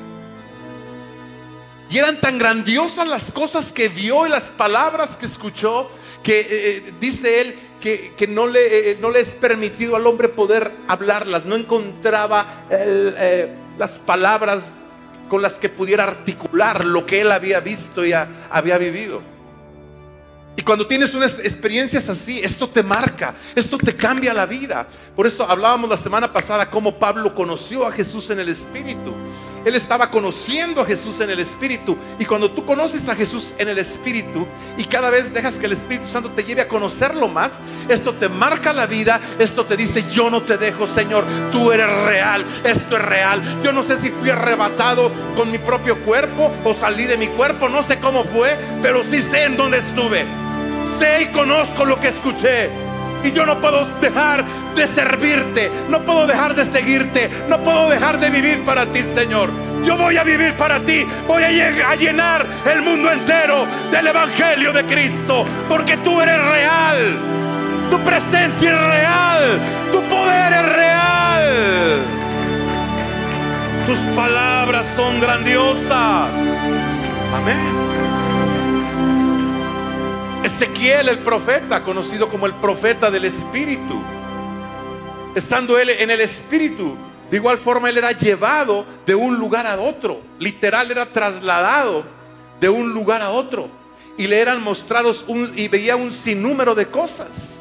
[1.98, 5.88] Eran tan grandiosas las cosas que vio y las palabras que escuchó
[6.22, 10.72] que eh, eh, dice él que, no, le, eh, no, es permitido al hombre poder
[10.88, 11.44] hablarlas.
[11.44, 12.66] No encontraba
[13.78, 14.72] las palabras
[15.30, 19.22] con las que pudiera articular lo que él había visto y había vivido.
[20.56, 24.86] Y cuando tienes unas experiencias así, esto te marca, esto te cambia la vida.
[25.14, 29.14] Por eso hablábamos la semana pasada cómo Pablo conoció a Jesús en el Espíritu.
[29.66, 31.96] Él estaba conociendo a Jesús en el Espíritu.
[32.18, 34.46] Y cuando tú conoces a Jesús en el Espíritu
[34.78, 38.28] y cada vez dejas que el Espíritu Santo te lleve a conocerlo más, esto te
[38.28, 42.96] marca la vida, esto te dice, yo no te dejo, Señor, tú eres real, esto
[42.96, 43.42] es real.
[43.62, 47.68] Yo no sé si fui arrebatado con mi propio cuerpo o salí de mi cuerpo,
[47.68, 50.24] no sé cómo fue, pero sí sé en dónde estuve
[50.98, 52.85] sé y conozco lo que escuché.
[53.24, 58.20] Y yo no puedo dejar de servirte, no puedo dejar de seguirte, no puedo dejar
[58.20, 59.50] de vivir para ti, Señor.
[59.84, 64.84] Yo voy a vivir para ti, voy a llenar el mundo entero del Evangelio de
[64.84, 66.96] Cristo, porque tú eres real,
[67.90, 69.58] tu presencia es real,
[69.92, 71.06] tu poder es real.
[73.86, 76.28] Tus palabras son grandiosas.
[77.32, 78.25] Amén.
[80.42, 84.00] Ezequiel el profeta, conocido como el profeta del Espíritu.
[85.34, 86.96] Estando él en el Espíritu,
[87.30, 90.20] de igual forma él era llevado de un lugar a otro.
[90.38, 92.04] Literal era trasladado
[92.60, 93.68] de un lugar a otro.
[94.16, 97.60] Y le eran mostrados un, y veía un sinnúmero de cosas.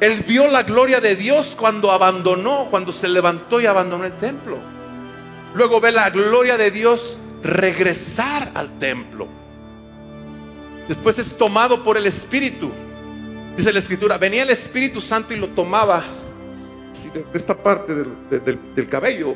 [0.00, 4.58] Él vio la gloria de Dios cuando abandonó, cuando se levantó y abandonó el templo.
[5.54, 9.37] Luego ve la gloria de Dios regresar al templo.
[10.88, 12.70] Después es tomado por el Espíritu.
[13.56, 16.02] Dice la Escritura, venía el Espíritu Santo y lo tomaba
[17.12, 19.34] de, esta parte del, cabello.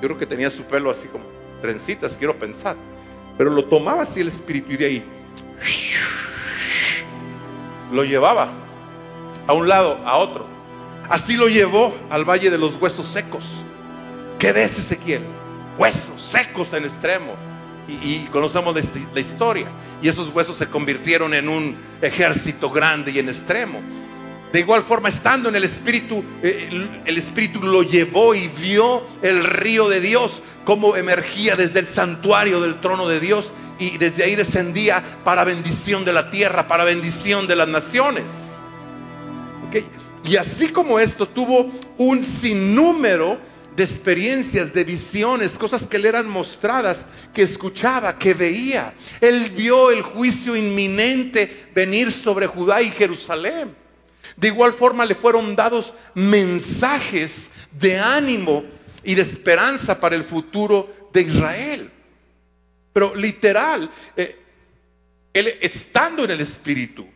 [0.00, 1.24] Yo creo que tenía su pelo así como
[1.60, 2.74] trencitas, quiero pensar.
[3.36, 5.04] Pero lo tomaba así el Espíritu y de ahí
[7.92, 8.48] lo llevaba
[9.46, 10.46] a un lado, a otro.
[11.10, 13.44] Así lo llevó al valle de los huesos secos.
[14.38, 15.22] ¿Qué ves, Ezequiel?
[15.76, 17.34] Huesos secos en extremo.
[17.86, 18.74] Y, conocemos
[19.12, 19.66] la historia
[20.04, 23.80] y esos huesos se convirtieron en un ejército grande y en extremo.
[24.52, 26.68] De igual forma, estando en el Espíritu, eh,
[27.06, 32.60] el Espíritu lo llevó y vio el río de Dios, como emergía desde el santuario
[32.60, 37.46] del trono de Dios y desde ahí descendía para bendición de la tierra, para bendición
[37.46, 38.24] de las naciones.
[40.22, 43.38] Y así como esto tuvo un sinnúmero
[43.76, 48.94] de experiencias, de visiones, cosas que le eran mostradas, que escuchaba, que veía.
[49.20, 53.74] Él vio el juicio inminente venir sobre Judá y Jerusalén.
[54.36, 58.64] De igual forma le fueron dados mensajes de ánimo
[59.02, 61.90] y de esperanza para el futuro de Israel.
[62.92, 64.38] Pero literal, eh,
[65.32, 67.06] él estando en el Espíritu,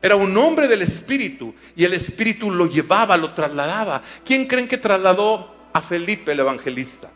[0.00, 4.02] era un hombre del Espíritu y el Espíritu lo llevaba, lo trasladaba.
[4.24, 7.10] ¿Quién creen que trasladó a Felipe el evangelista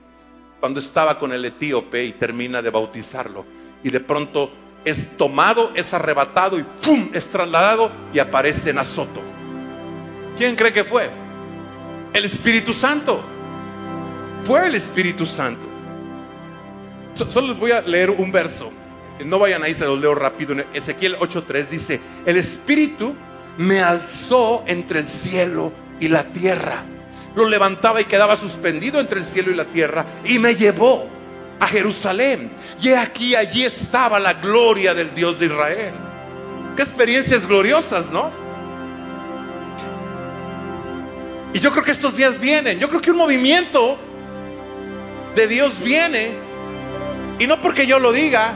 [0.61, 3.45] cuando estaba con el etíope y termina de bautizarlo?
[3.83, 4.51] Y de pronto
[4.85, 7.11] es tomado, es arrebatado y ¡pum!
[7.13, 9.21] es trasladado y aparece en Azoto.
[10.37, 11.11] ¿Quién cree que fue?
[12.13, 13.23] El Espíritu Santo.
[14.45, 15.63] Fue el Espíritu Santo.
[17.29, 18.73] Solo les voy a leer un verso
[19.25, 20.55] no vayan ahí, se los leo rápido.
[20.73, 23.15] Ezequiel 8:3 dice, el Espíritu
[23.59, 26.83] me alzó entre el cielo y la tierra.
[27.35, 31.07] Lo levantaba y quedaba suspendido entre el cielo y la tierra y me llevó
[31.59, 32.51] a Jerusalén.
[32.81, 35.93] Y aquí, allí estaba la gloria del Dios de Israel.
[36.77, 38.31] Qué experiencias gloriosas, ¿no?
[41.55, 42.79] Y yo creo que estos días vienen.
[42.79, 43.97] Yo creo que un movimiento
[45.35, 46.33] de Dios viene.
[47.39, 48.55] Y no porque yo lo diga,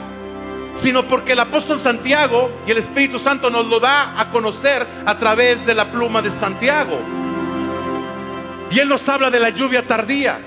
[0.75, 5.19] sino porque el apóstol Santiago y el Espíritu Santo nos lo da a conocer a
[5.19, 6.99] través de la pluma de Santiago.
[8.71, 10.39] Y él nos habla de la lluvia tardía,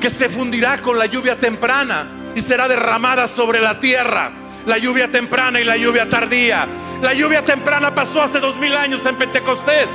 [0.00, 4.30] que se fundirá con la lluvia temprana y será derramada sobre la tierra.
[4.66, 6.66] La lluvia temprana y la lluvia tardía.
[7.02, 9.88] La lluvia temprana pasó hace dos mil años en Pentecostés,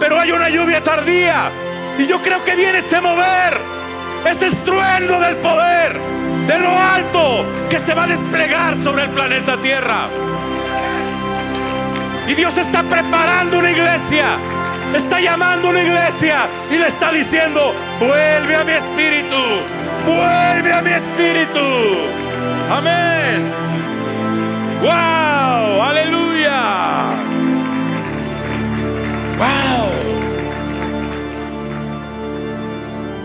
[0.00, 1.50] pero hay una lluvia tardía.
[1.98, 3.56] Y yo creo que viene ese mover,
[4.28, 5.98] ese estruendo del poder
[6.48, 10.08] de lo alto que se va a desplegar sobre el planeta Tierra.
[12.26, 14.36] Y Dios está preparando una iglesia,
[14.96, 19.36] está llamando una iglesia y le está diciendo, vuelve a mi espíritu,
[20.06, 21.60] vuelve a mi espíritu.
[22.70, 23.50] Amén.
[24.82, 27.02] Wow, aleluya.
[29.38, 29.88] Wow.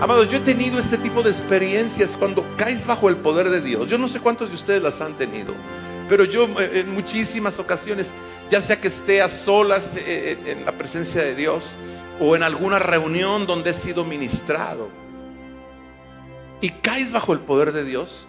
[0.02, 3.90] Amados, yo he tenido este tipo de experiencias cuando caes bajo el poder de Dios.
[3.90, 5.54] Yo no sé cuántos de ustedes las han tenido,
[6.10, 8.14] pero yo eh, en muchísimas ocasiones,
[8.50, 11.72] ya sea que esté a solas eh, eh, en la presencia de Dios
[12.20, 14.90] o en alguna reunión donde he sido ministrado,
[16.62, 18.26] y caes bajo el poder de Dios,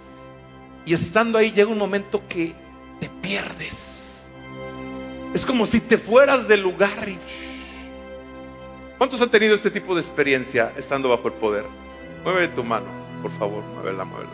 [0.86, 2.52] y estando ahí llega un momento que
[3.00, 4.22] te pierdes.
[5.34, 7.06] Es como si te fueras del lugar
[8.98, 11.64] ¿Cuántos han tenido este tipo de experiencia estando bajo el poder?
[12.22, 12.86] Mueve tu mano,
[13.20, 14.30] por favor, muévela, muévela.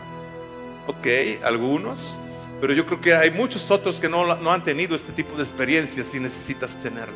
[0.87, 2.17] Ok, algunos,
[2.61, 5.43] pero yo creo que hay muchos otros que no, no han tenido este tipo de
[5.43, 7.15] experiencias y necesitas tenerlo.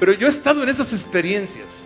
[0.00, 1.84] Pero yo he estado en esas experiencias,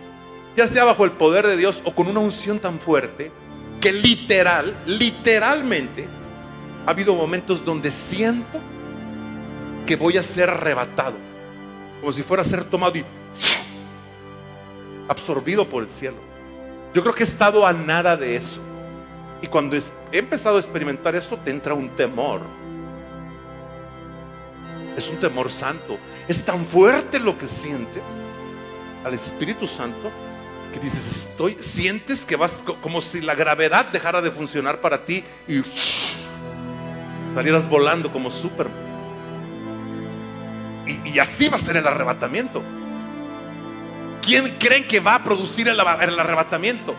[0.55, 3.29] ya sea bajo el poder de Dios o con una unción tan fuerte,
[3.81, 6.07] que literal, literalmente,
[6.85, 8.59] ha habido momentos donde siento
[9.85, 11.17] que voy a ser arrebatado,
[11.99, 13.03] como si fuera a ser tomado y
[15.09, 16.17] absorbido por el cielo.
[16.93, 18.61] Yo creo que he estado a nada de eso.
[19.41, 19.83] Y cuando he
[20.17, 22.41] empezado a experimentar eso, te entra un temor.
[24.97, 25.97] Es un temor santo.
[26.27, 28.03] Es tan fuerte lo que sientes
[29.03, 30.11] al Espíritu Santo
[30.75, 35.23] que dices, estoy, sientes que vas como si la gravedad dejara de funcionar para ti
[35.47, 35.61] y
[37.33, 38.85] salieras volando como Superman.
[41.05, 42.61] Y, así va a ser el arrebatamiento.
[44.21, 46.93] ¿Quién creen que va a producir el, arrebatamiento?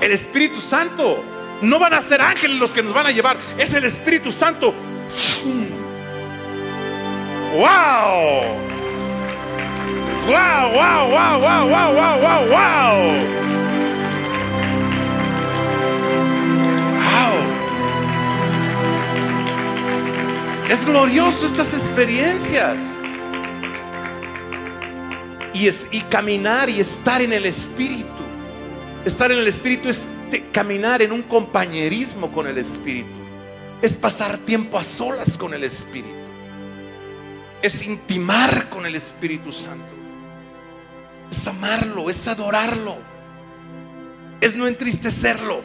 [0.00, 1.24] El Espíritu Santo.
[1.62, 3.36] No van a ser ángeles los que nos van a llevar.
[3.58, 4.72] Es el Espíritu Santo.
[7.54, 8.60] ¡Wow!
[10.26, 13.40] ¡Wow, wow, wow, wow, wow, wow, wow, wow!
[20.70, 22.76] Es glorioso estas experiencias
[25.52, 28.19] y, caminar y estar en el Espíritu.
[29.04, 30.02] Estar en el Espíritu es
[30.52, 33.08] caminar en un compañerismo con el Espíritu.
[33.80, 36.08] Es pasar tiempo a solas con el Espíritu.
[37.62, 39.88] Es intimar con el Espíritu Santo.
[41.30, 42.96] Es amarlo, es adorarlo.
[44.42, 45.62] Es no entristecerlo.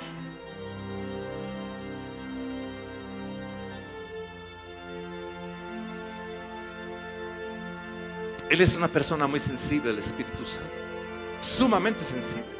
[8.49, 10.69] Él es una persona muy sensible al Espíritu Santo.
[11.41, 12.54] Sumamente sensible.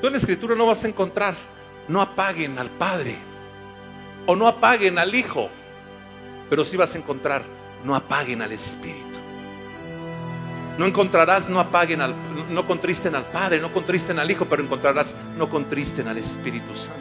[0.00, 1.34] Tú en la escritura no vas a encontrar,
[1.88, 3.16] no apaguen al Padre
[4.26, 5.48] o no apaguen al Hijo,
[6.48, 7.42] pero sí vas a encontrar,
[7.84, 9.06] no apaguen al Espíritu.
[10.78, 12.14] No encontrarás, no apaguen al,
[12.50, 17.00] no contristen al Padre, no contristen al Hijo, pero encontrarás, no contristen al Espíritu Santo.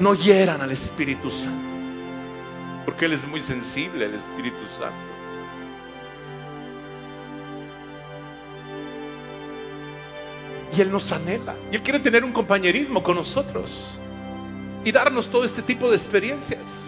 [0.00, 1.68] No hieran al Espíritu Santo.
[2.86, 5.07] Porque Él es muy sensible, el Espíritu Santo.
[10.76, 11.54] Y Él nos anhela.
[11.72, 13.98] Y Él quiere tener un compañerismo con nosotros.
[14.84, 16.84] Y darnos todo este tipo de experiencias.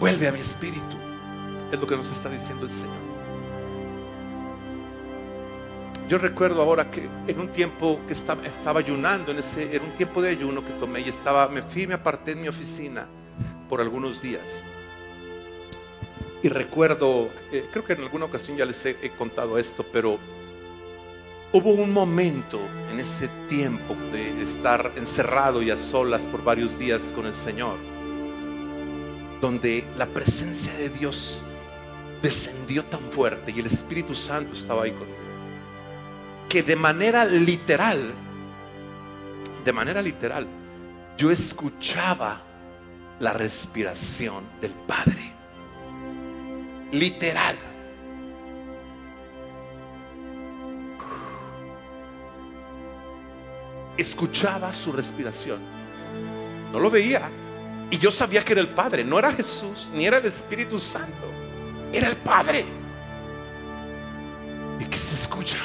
[0.00, 0.96] Vuelve a mi espíritu.
[1.72, 3.08] Es lo que nos está diciendo el Señor.
[6.08, 10.22] Yo recuerdo ahora que en un tiempo que estaba, ayunando, en ese, era un tiempo
[10.22, 13.06] de ayuno que tomé y estaba, me fui, me aparté en mi oficina
[13.68, 14.62] por algunos días.
[16.42, 20.18] Y recuerdo, eh, creo que en alguna ocasión ya les he, he contado esto, pero
[21.52, 22.60] hubo un momento
[22.92, 27.76] en ese tiempo de estar encerrado y a solas por varios días con el Señor
[29.40, 31.40] donde la presencia de Dios
[32.22, 35.16] descendió tan fuerte y el Espíritu Santo estaba ahí conmigo,
[36.48, 37.98] que de manera literal,
[39.64, 40.46] de manera literal,
[41.16, 42.40] yo escuchaba
[43.20, 45.32] la respiración del Padre.
[46.92, 47.56] Literal.
[53.96, 55.58] Escuchaba su respiración.
[56.72, 57.28] No lo veía,
[57.90, 61.26] y yo sabía que era el Padre, no era Jesús, ni era el Espíritu Santo,
[61.92, 62.64] era el Padre.
[64.78, 65.58] Y que se escucha.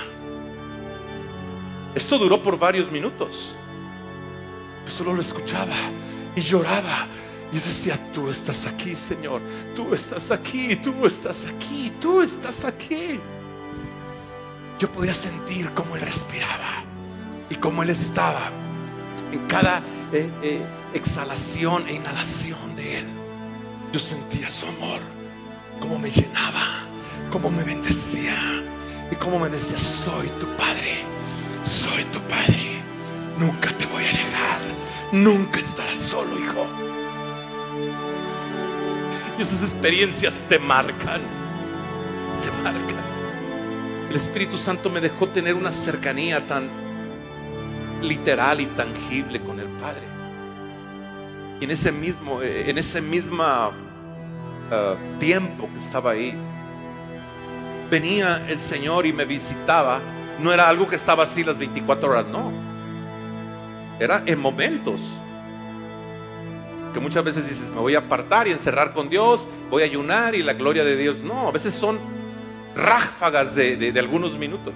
[1.93, 3.55] Esto duró por varios minutos.
[4.85, 5.75] Yo solo lo escuchaba
[6.35, 7.07] y lloraba.
[7.53, 9.39] Y decía, tú estás aquí, Señor.
[9.75, 13.19] Tú estás aquí, tú estás aquí, tú estás aquí.
[14.79, 16.83] Yo podía sentir cómo Él respiraba
[17.49, 18.49] y cómo Él estaba
[19.31, 19.81] en cada...
[20.11, 20.61] Eh, eh,
[20.93, 23.05] exhalación e inhalación de Él.
[23.91, 24.99] Yo sentía su amor,
[25.79, 26.85] como me llenaba,
[27.31, 28.35] como me bendecía
[29.11, 30.99] y como me decía, soy tu Padre,
[31.63, 32.79] soy tu Padre,
[33.39, 34.59] nunca te voy a dejar,
[35.11, 36.92] nunca estarás solo, hijo.
[39.43, 41.19] Y esas experiencias te marcan,
[42.41, 43.03] te marcan.
[44.09, 46.69] El Espíritu Santo me dejó tener una cercanía tan
[48.01, 50.03] literal y tangible con el Padre.
[51.59, 53.43] Y en ese mismo, eh, en ese mismo
[54.71, 56.33] eh, tiempo que estaba ahí,
[57.91, 59.99] venía el Señor y me visitaba.
[60.39, 62.49] No era algo que estaba así las 24 horas, no.
[63.99, 65.01] Era en momentos.
[66.93, 70.35] Que muchas veces dices, me voy a apartar y encerrar con Dios, voy a ayunar
[70.35, 71.23] y la gloria de Dios.
[71.23, 71.99] No, a veces son
[72.75, 74.73] ráfagas de, de algunos minutos.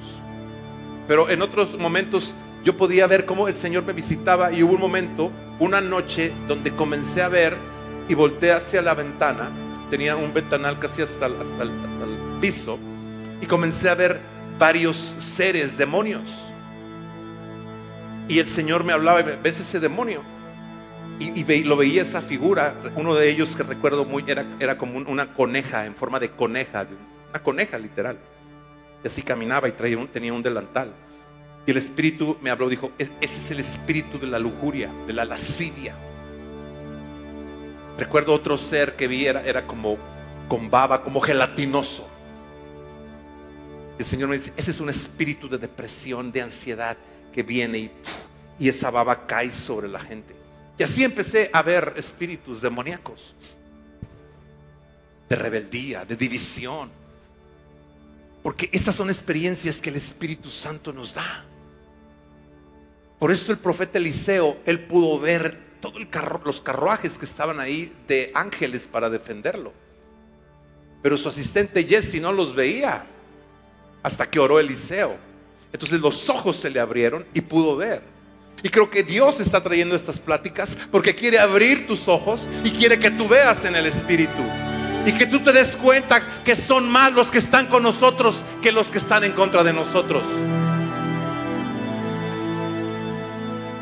[1.07, 4.81] Pero en otros momentos yo podía ver cómo el Señor me visitaba y hubo un
[4.81, 7.55] momento, una noche, donde comencé a ver
[8.09, 9.49] y volteé hacia la ventana.
[9.89, 11.71] Tenía un ventanal casi hasta, hasta, el,
[12.41, 12.77] piso
[13.41, 14.19] y comencé a ver
[14.59, 16.43] varios seres, demonios.
[18.27, 20.21] Y el Señor me hablaba, ¿ves ese demonio?
[21.19, 25.33] Y, lo veía esa figura, uno de ellos que recuerdo muy, era, era como una
[25.33, 26.85] coneja, en forma de coneja,
[27.29, 28.19] una coneja literal.
[29.03, 30.91] Y así caminaba y traía tenía un delantal.
[31.65, 35.25] Y el Espíritu me habló, dijo, ese es el espíritu de la lujuria, de la
[35.25, 35.95] lascivia.
[37.97, 39.97] Recuerdo otro ser que vi, era, como
[40.47, 42.07] con baba, como gelatinoso.
[43.99, 46.95] El Señor me dice, ese es un espíritu de depresión, de ansiedad
[47.33, 47.91] que viene y,
[48.59, 50.36] y esa baba cae sobre la gente.
[50.77, 53.33] Y así empecé a ver espíritus demoníacos,
[55.27, 56.91] de rebeldía, de división.
[58.43, 61.45] Porque esas son experiencias que el Espíritu Santo nos da.
[63.19, 65.99] Por eso el profeta Eliseo, él pudo ver todos
[66.45, 69.73] los carruajes que estaban ahí de ángeles para defenderlo.
[71.01, 73.05] Pero su asistente Jesse no los veía
[74.03, 75.17] hasta que oró Eliseo.
[75.73, 78.16] Entonces los ojos se le abrieron y pudo ver.
[78.67, 82.99] Y creo que Dios está trayendo estas pláticas porque quiere abrir tus ojos y quiere
[82.99, 84.43] que tú veas en el Espíritu.
[85.05, 88.73] Y que tú te des cuenta que son más los que están con nosotros que
[88.73, 90.23] los que están en contra de nosotros.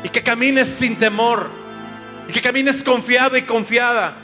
[0.04, 1.50] y que camines sin temor
[2.28, 4.16] y que camines confiado y confiada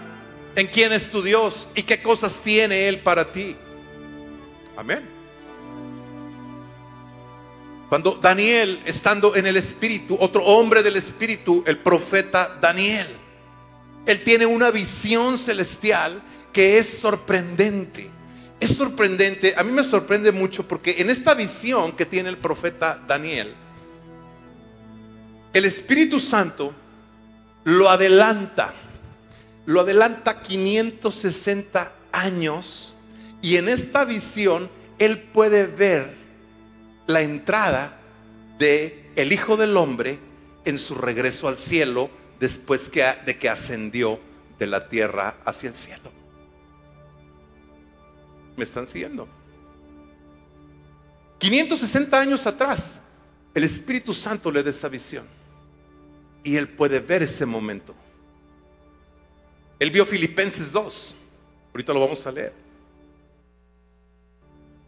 [0.55, 3.57] en quién es tu Dios y qué cosas tiene Él para ti.
[4.77, 5.12] Amén.
[7.93, 13.07] Cuando Daniel, estando en el Espíritu, otro hombre del Espíritu, el profeta Daniel,
[14.07, 16.23] él tiene una visión celestial
[16.55, 18.09] que es sorprendente.
[18.61, 22.99] Es sorprendente, a mí me sorprende mucho porque en esta visión que tiene el profeta
[23.07, 23.53] Daniel,
[25.53, 26.73] el Espíritu Santo
[27.65, 28.73] lo adelanta
[29.67, 32.95] lo adelanta 560 años
[33.43, 36.22] y en esta visión él puede ver
[37.07, 37.99] la entrada
[38.59, 40.19] de el Hijo del Hombre
[40.65, 44.19] en su regreso al cielo después de que ascendió
[44.59, 46.11] de la tierra hacia el cielo.
[48.57, 49.29] ¿Me están siguiendo?
[51.39, 53.01] 560 años atrás,
[53.55, 55.27] el Espíritu Santo le da esa visión
[56.45, 57.95] y él puede ver ese momento.
[59.79, 61.15] Él vio Filipenses 2,
[61.73, 62.53] ahorita lo vamos a leer.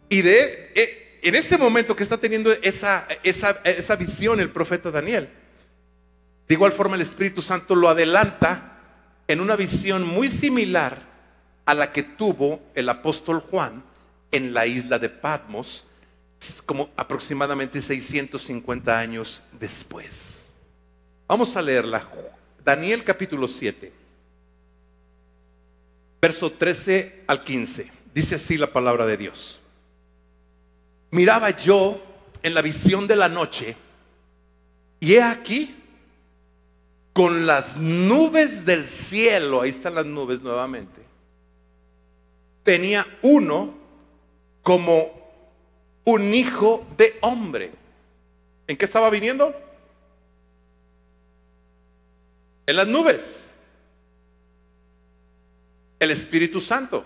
[0.07, 4.91] Y de, eh, en ese momento que está teniendo esa, esa, esa visión el profeta
[4.91, 5.27] Daniel,
[6.47, 8.79] de igual forma el Espíritu Santo lo adelanta
[9.27, 11.01] en una visión muy similar
[11.65, 13.83] a la que tuvo el apóstol Juan
[14.31, 15.85] en la isla de Patmos,
[16.67, 20.45] como aproximadamente 650 años después.
[21.27, 22.07] Vamos a leerla.
[22.63, 23.91] Daniel capítulo 7,
[26.21, 27.91] verso 13 al 15.
[28.13, 29.59] Dice así la palabra de Dios.
[31.11, 32.01] Miraba yo
[32.43, 33.75] en la visión de la noche
[34.99, 35.75] y he aquí
[37.13, 41.01] con las nubes del cielo, ahí están las nubes nuevamente,
[42.63, 43.73] tenía uno
[44.61, 45.11] como
[46.03, 47.71] un hijo de hombre.
[48.67, 49.53] ¿En qué estaba viniendo?
[52.65, 53.51] En las nubes.
[55.99, 57.05] El Espíritu Santo.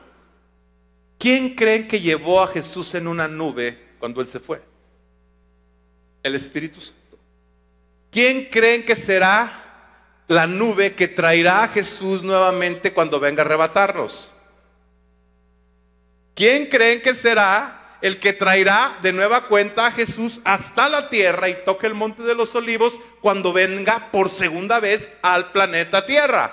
[1.17, 4.61] ¿Quién creen que llevó a Jesús en una nube cuando él se fue?
[6.23, 7.17] El Espíritu Santo.
[8.09, 9.69] ¿Quién creen que será
[10.29, 14.31] la nube que traerá a Jesús nuevamente cuando venga a arrebatarnos.
[16.35, 21.49] ¿Quién creen que será el que traerá de nueva cuenta a Jesús hasta la tierra
[21.49, 26.51] y toque el monte de los olivos cuando venga por segunda vez al planeta Tierra?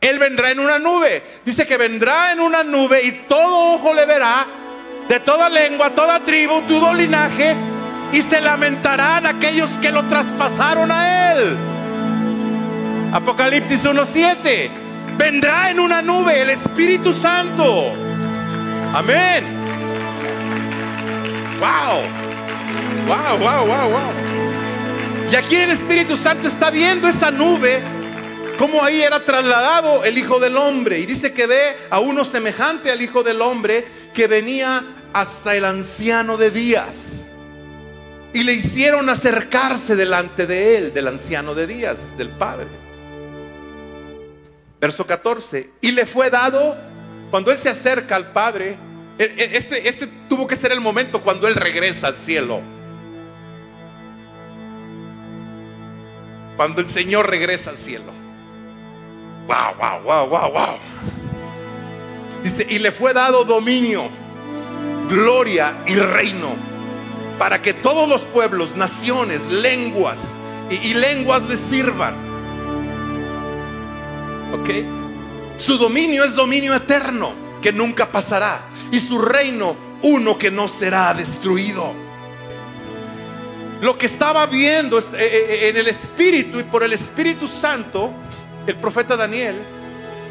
[0.00, 1.22] Él vendrá en una nube.
[1.44, 4.44] Dice que vendrá en una nube y todo ojo le verá,
[5.12, 7.54] de toda lengua, toda tribu, todo linaje,
[8.14, 11.54] y se lamentarán aquellos que lo traspasaron a él.
[13.12, 14.70] Apocalipsis 1.7.
[15.18, 17.92] Vendrá en una nube el Espíritu Santo.
[18.94, 19.44] Amén.
[21.60, 22.00] Wow.
[23.06, 24.12] Wow, wow, wow, wow.
[25.30, 27.82] Y aquí el Espíritu Santo está viendo esa nube,
[28.58, 31.00] como ahí era trasladado el Hijo del Hombre.
[31.00, 34.82] Y dice que ve a uno semejante al Hijo del Hombre que venía
[35.12, 37.30] hasta el anciano de días.
[38.34, 42.66] Y le hicieron acercarse delante de él, del anciano de días, del Padre.
[44.80, 45.70] Verso 14.
[45.80, 46.76] Y le fue dado,
[47.30, 48.76] cuando él se acerca al Padre,
[49.18, 52.60] e, e, este, este tuvo que ser el momento cuando él regresa al cielo.
[56.56, 58.12] Cuando el Señor regresa al cielo.
[59.46, 60.76] Wow, wow, wow, wow, wow.
[62.42, 64.08] Dice, y le fue dado dominio,
[65.12, 66.56] gloria y reino
[67.38, 70.34] para que todos los pueblos, naciones, lenguas
[70.70, 72.14] y, lenguas le sirvan.
[74.54, 75.58] ¿Ok?
[75.58, 78.62] Su dominio es dominio eterno que nunca pasará.
[78.90, 81.92] Y su reino uno que no será destruido.
[83.80, 88.10] Lo que estaba viendo eh, eh, eh, en el Espíritu y por el Espíritu Santo,
[88.66, 89.56] el profeta Daniel,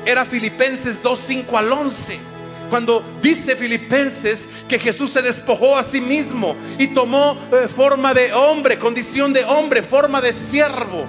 [0.06, 2.31] era Filipenses 2, 5 al 11.
[2.72, 7.38] Cuando dice Filipenses que Jesús se despojó a sí mismo y tomó
[7.76, 11.06] forma de hombre, condición de hombre, forma de siervo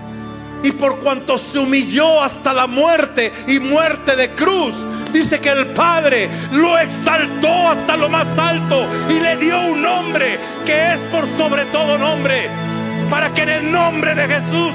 [0.64, 5.66] y por cuanto se humilló hasta la muerte y muerte de cruz, dice que el
[5.66, 11.28] Padre lo exaltó hasta lo más alto y le dio un nombre que es por
[11.36, 12.48] sobre todo nombre,
[13.08, 14.74] para que en el nombre de Jesús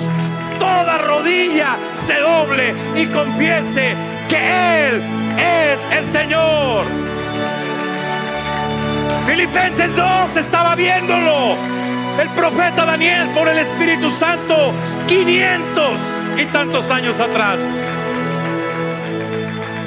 [0.60, 3.96] toda rodilla se doble y confiese
[4.30, 5.02] que Él
[5.38, 6.86] es el Señor.
[9.26, 11.56] Filipenses 2 estaba viéndolo.
[12.22, 14.74] El profeta Daniel por el Espíritu Santo
[15.08, 15.84] 500
[16.40, 17.58] y tantos años atrás.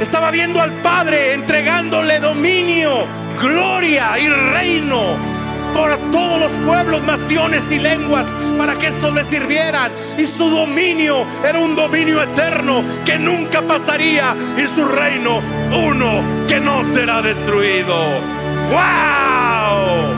[0.00, 3.04] Estaba viendo al Padre entregándole dominio,
[3.40, 5.39] gloria y reino
[5.74, 8.26] por todos los pueblos, naciones y lenguas
[8.58, 9.90] para que estos le sirvieran.
[10.18, 15.40] Y su dominio era un dominio eterno que nunca pasaría y su reino
[15.72, 17.94] uno que no será destruido.
[18.70, 20.14] ¡Wow!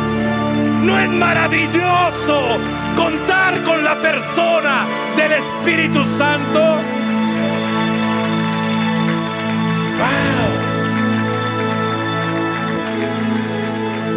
[0.85, 2.59] ¿No es maravilloso
[2.97, 4.85] contar con la persona
[5.17, 6.79] del Espíritu Santo.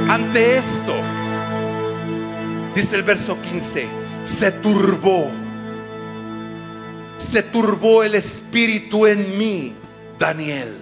[0.09, 0.93] Ante esto,
[2.75, 3.87] dice el verso 15,
[4.23, 5.31] se turbó,
[7.17, 9.73] se turbó el Espíritu en mí
[10.19, 10.75] Daniel,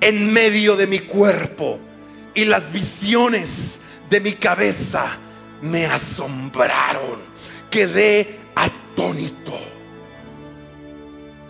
[0.00, 1.80] en medio de mi cuerpo
[2.34, 5.16] y las visiones de mi cabeza
[5.62, 7.18] me asombraron.
[7.70, 9.58] Quedé atónito.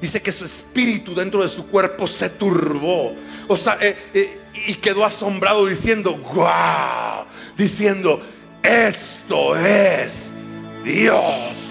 [0.00, 3.14] Dice que su espíritu dentro de su cuerpo se turbó.
[3.48, 7.24] O sea, eh, eh, y quedó asombrado diciendo, wow,
[7.56, 8.22] diciendo,
[8.62, 10.32] esto es
[10.84, 11.68] Dios.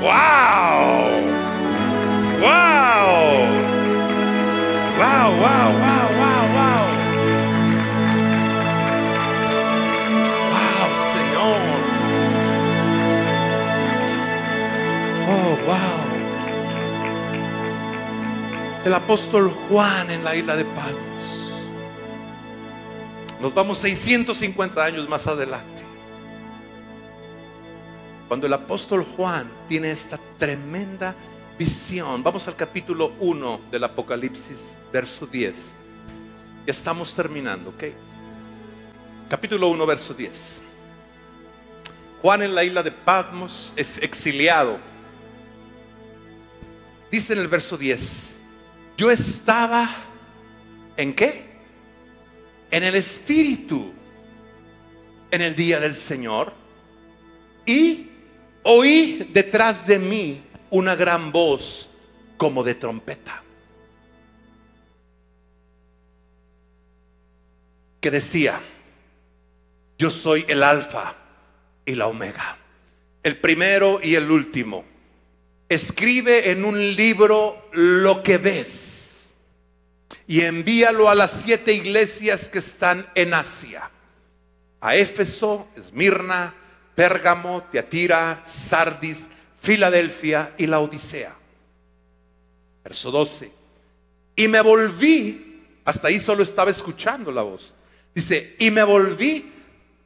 [0.00, 1.08] Wow.
[2.40, 2.88] Wow.
[4.98, 6.86] Wow, wow, wow, wow, wow.
[10.52, 11.62] Wow, Señor.
[15.28, 15.98] Oh, wow.
[18.84, 21.07] El apóstol Juan en la isla de Patmos.
[23.40, 25.82] Nos vamos 650 años más adelante.
[28.26, 31.14] Cuando el apóstol Juan tiene esta tremenda
[31.56, 35.72] visión, vamos al capítulo 1 del Apocalipsis, verso 10.
[36.66, 37.84] Ya estamos terminando, ¿ok?
[39.30, 40.60] Capítulo 1, verso 10.
[42.20, 44.78] Juan en la isla de Patmos es exiliado.
[47.10, 48.36] Dice en el verso 10,
[48.96, 49.88] yo estaba
[50.96, 51.47] en qué?
[52.70, 53.92] En el Espíritu,
[55.30, 56.52] en el día del Señor,
[57.64, 58.08] y
[58.62, 60.40] oí detrás de mí
[60.70, 61.94] una gran voz
[62.36, 63.42] como de trompeta.
[68.00, 68.60] Que decía,
[69.98, 71.14] yo soy el alfa
[71.84, 72.58] y la omega,
[73.22, 74.84] el primero y el último.
[75.68, 78.97] Escribe en un libro lo que ves
[80.26, 83.90] y envíalo a las siete iglesias que están en Asia.
[84.80, 86.54] A Éfeso, Esmirna,
[86.94, 89.28] Pérgamo, Teatira, Sardis,
[89.60, 91.34] Filadelfia y la Odisea.
[92.84, 93.52] Verso 12.
[94.36, 97.72] Y me volví, hasta ahí solo estaba escuchando la voz.
[98.14, 99.52] Dice, y me volví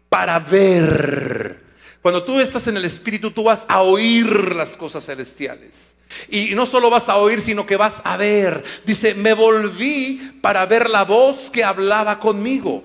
[0.08, 1.60] para ver.
[2.00, 5.91] Cuando tú estás en el Espíritu, tú vas a oír las cosas celestiales.
[6.28, 8.62] Y no solo vas a oír, sino que vas a ver.
[8.84, 12.84] Dice, me volví para ver la voz que hablaba conmigo.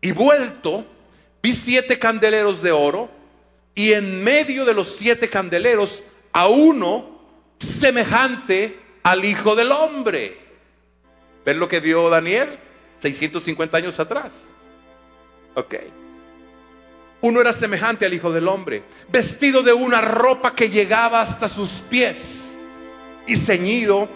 [0.00, 0.84] Y vuelto,
[1.42, 3.08] vi siete candeleros de oro
[3.74, 6.02] y en medio de los siete candeleros
[6.32, 7.20] a uno
[7.58, 10.38] semejante al Hijo del Hombre.
[11.44, 12.58] ¿Ven lo que vio Daniel
[13.00, 14.44] 650 años atrás?
[15.54, 15.74] Ok.
[17.22, 21.70] Uno era semejante al Hijo del Hombre, vestido de una ropa que llegaba hasta sus
[21.88, 22.56] pies
[23.26, 24.08] y ceñido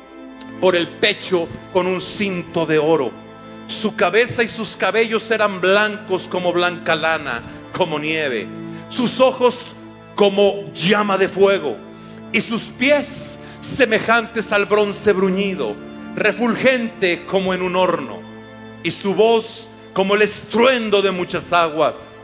[0.60, 3.26] por el pecho con un cinto de oro
[3.66, 7.42] su cabeza y sus cabellos eran blancos como blanca lana,
[7.72, 8.46] como nieve.
[8.88, 9.72] Sus ojos
[10.14, 11.76] como llama de fuego.
[12.32, 15.74] Y sus pies semejantes al bronce bruñido,
[16.14, 18.18] refulgente como en un horno.
[18.84, 22.15] Y su voz como el estruendo de muchas aguas.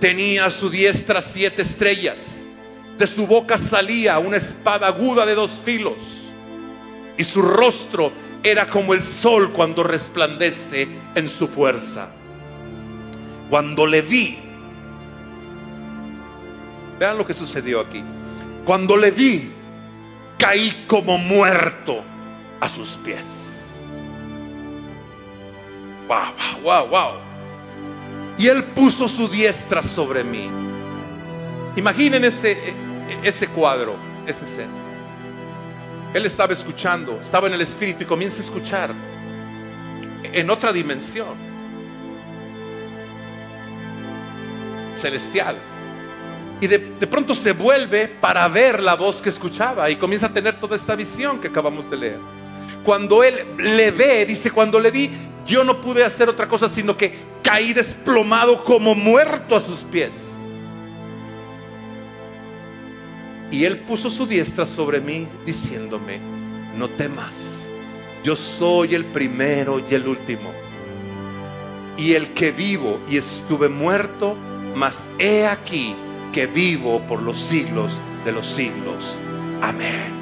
[0.00, 2.44] Tenía a su diestra siete estrellas.
[2.98, 5.96] De su boca salía una espada aguda de dos filos.
[7.18, 12.10] Y su rostro era como el sol cuando resplandece en su fuerza.
[13.50, 14.38] Cuando le vi,
[16.98, 18.02] vean lo que sucedió aquí.
[18.64, 19.50] Cuando le vi,
[20.38, 22.02] caí como muerto
[22.60, 23.76] a sus pies.
[26.08, 27.25] Wow, wow, wow,
[28.38, 30.48] Y él puso su diestra sobre mí.
[31.76, 32.58] Imaginen ese,
[33.22, 34.72] ese cuadro, ese escena.
[36.14, 38.90] Él estaba escuchando, estaba en el Espíritu y comienza a escuchar
[40.32, 41.46] en otra dimensión
[44.96, 45.56] celestial.
[46.60, 50.58] Y de, pronto se vuelve para ver la voz que escuchaba y comienza a tener
[50.58, 52.18] toda esta visión que acabamos de leer.
[52.82, 55.10] Cuando él le ve, dice, cuando le vi,
[55.46, 60.10] yo no pude hacer otra cosa sino que caí desplomado como muerto a sus pies.
[63.50, 66.18] Y él puso su diestra sobre mí diciéndome,
[66.76, 67.68] no temas,
[68.24, 70.52] yo soy el primero y el último.
[71.96, 74.36] Y el que vivo y estuve muerto,
[74.74, 75.94] mas he aquí
[76.32, 79.16] que vivo por los siglos de los siglos.
[79.62, 80.12] Amén.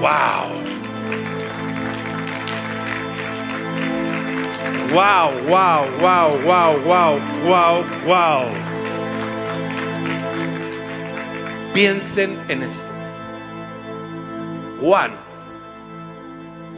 [0.00, 1.39] Wow.
[4.92, 8.44] Wow, wow, wow, wow, wow, wow, wow.
[11.72, 12.84] Piensen en esto.
[14.80, 15.12] Juan,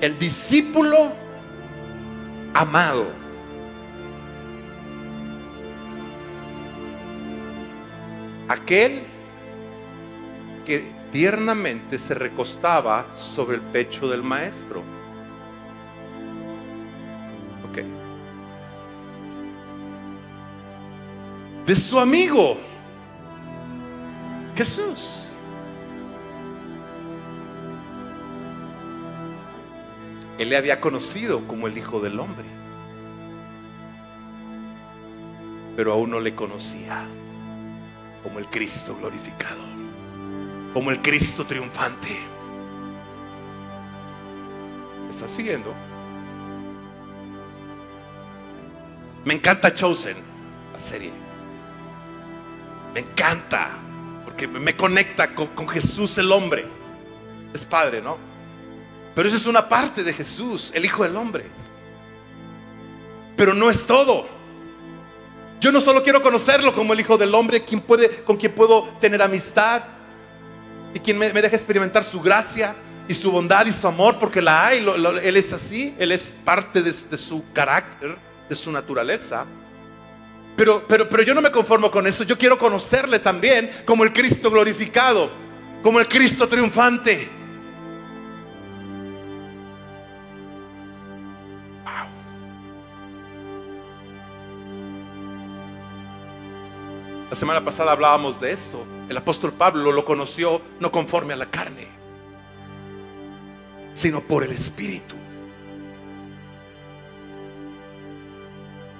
[0.03, 1.12] el discípulo
[2.53, 3.07] amado,
[8.48, 9.03] aquel
[10.66, 14.82] que tiernamente se recostaba sobre el pecho del maestro.
[21.66, 22.59] De su amigo,
[24.57, 25.29] Jesús.
[30.39, 32.45] Él le había conocido como el Hijo del Hombre,
[35.77, 37.05] pero aún no le conocía
[38.25, 39.61] como el Cristo glorificado,
[40.75, 42.18] como el Cristo triunfante.
[45.11, 45.73] ¿Estás siguiendo?
[49.25, 50.16] Me encanta Chosen,
[50.73, 51.12] la serie.
[52.93, 53.70] Me encanta,
[54.25, 56.66] porque me conecta con, Jesús el hombre.
[57.55, 58.18] Es padre, ¿no?
[59.14, 61.45] Pero esa es una parte de Jesús, el Hijo del Hombre.
[63.37, 64.27] Pero no es todo.
[65.61, 68.85] Yo no solo quiero conocerlo como el Hijo del Hombre, quien puede, con quien puedo
[69.01, 69.83] tener amistad
[70.95, 72.75] y quien me, deja experimentar su gracia
[73.07, 74.85] y su bondad y su amor, porque la hay.
[75.23, 78.16] él es así, Él es parte de su carácter,
[78.49, 79.45] de su naturaleza.
[80.57, 82.24] Pero, pero, pero yo no me conformo con eso.
[82.24, 85.30] Yo quiero conocerle también como el Cristo glorificado,
[85.82, 87.43] como el Cristo triunfante.
[97.32, 98.84] La semana pasada hablábamos de esto.
[99.09, 101.88] El apóstol Pablo lo conoció no conforme a la carne,
[103.95, 105.22] sino por el Espíritu.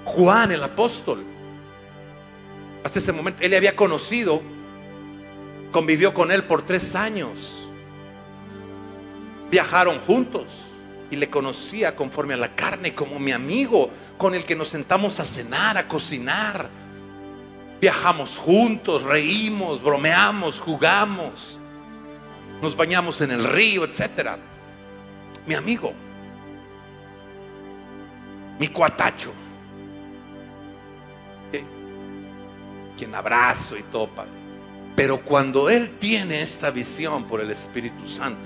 [0.05, 1.23] Juan el apóstol,
[2.83, 4.41] hasta ese momento, él le había conocido,
[5.71, 7.67] convivió con él por tres años,
[9.49, 10.67] viajaron juntos
[11.09, 15.19] y le conocía conforme a la carne como mi amigo, con el que nos sentamos
[15.19, 16.67] a cenar, a cocinar.
[17.79, 21.59] Viajamos juntos, reímos, bromeamos, jugamos,
[22.61, 24.37] nos bañamos en el río, etc.
[25.45, 25.93] Mi amigo,
[28.59, 29.33] mi cuatacho,
[33.13, 34.25] abrazo y topa.
[34.95, 38.41] Pero cuando Él tiene esta visión por el Espíritu Santo,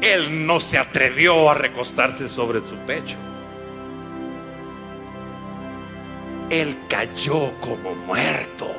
[0.00, 3.16] Él no se atrevió a recostarse sobre su pecho.
[6.50, 8.70] Él cayó como muerto.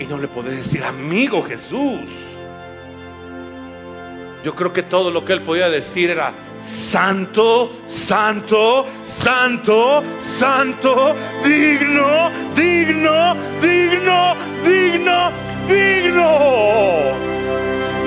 [0.00, 2.08] Y no le puede decir, amigo Jesús.
[4.42, 6.32] Yo creo que todo lo que él podía decir era,
[6.64, 14.34] santo, santo, santo, santo, digno, digno, digno,
[14.64, 15.30] digno,
[15.68, 16.28] digno.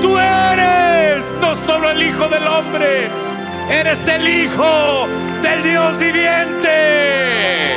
[0.02, 3.08] Tú eres no solo el Hijo del Hombre,
[3.70, 5.08] eres el Hijo
[5.44, 7.76] del Dios viviente.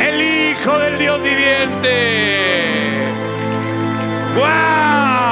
[0.00, 1.94] El Hijo del Dios viviente.
[4.36, 5.23] ¡Wow!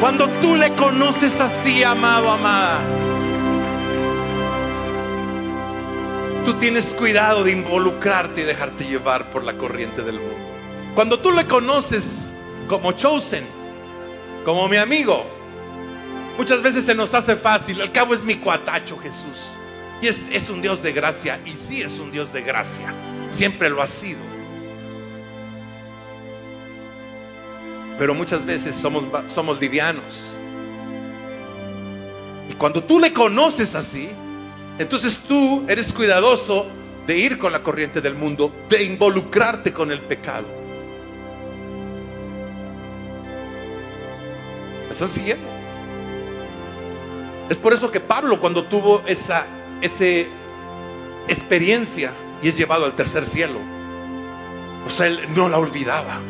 [0.00, 2.80] Cuando tú le conoces así, amado, amada,
[6.44, 10.36] tú tienes cuidado de involucrarte y dejarte llevar por la corriente del mundo.
[10.94, 12.32] Cuando tú le conoces
[12.68, 13.44] como chosen,
[14.44, 15.24] como mi amigo,
[16.38, 17.82] Muchas veces se nos hace fácil.
[17.82, 19.50] Al cabo es mi cuatacho Jesús.
[20.00, 21.40] Y es, es un Dios de gracia.
[21.44, 22.94] Y sí es un Dios de gracia.
[23.28, 24.20] Siempre lo ha sido.
[27.98, 30.36] Pero muchas veces somos, somos livianos.
[32.48, 34.08] Y cuando tú le conoces así,
[34.78, 36.66] entonces tú eres cuidadoso
[37.06, 40.46] de ir con la corriente del mundo, de involucrarte con el pecado.
[44.86, 45.58] ¿Me están siguiendo?
[47.48, 49.46] Es por eso que Pablo cuando tuvo esa,
[51.28, 53.58] experiencia y es llevado al tercer cielo,
[54.86, 56.20] o sea, él no la olvidaba.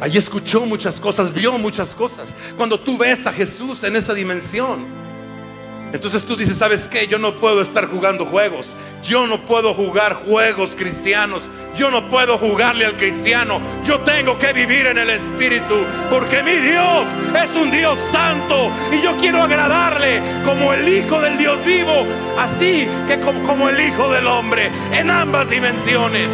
[0.00, 2.36] Allí escuchó muchas cosas, vio muchas cosas.
[2.56, 4.86] Cuando tú ves a Jesús en esa dimensión,
[5.92, 7.06] entonces tú dices, ¿sabes qué?
[7.06, 8.68] Yo no puedo estar jugando juegos.
[9.02, 11.42] Yo no puedo jugar juegos cristianos.
[11.76, 13.58] Yo no puedo jugarle al cristiano.
[13.86, 15.76] Yo tengo que vivir en el Espíritu.
[16.10, 17.06] Porque mi Dios
[17.42, 18.70] es un Dios santo.
[18.92, 22.04] Y yo quiero agradarle como el Hijo del Dios vivo.
[22.38, 24.70] Así que como, el Hijo del Hombre.
[24.92, 26.28] En ambas dimensiones.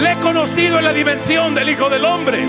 [0.00, 2.44] Le he conocido en la dimensión del Hijo del Hombre.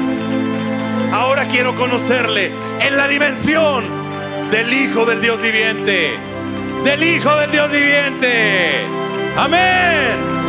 [1.12, 3.84] Ahora quiero conocerle en la dimensión
[4.52, 6.12] del Hijo del Dios viviente.
[6.84, 8.82] Del Hijo del Dios viviente.
[9.36, 10.40] Amén.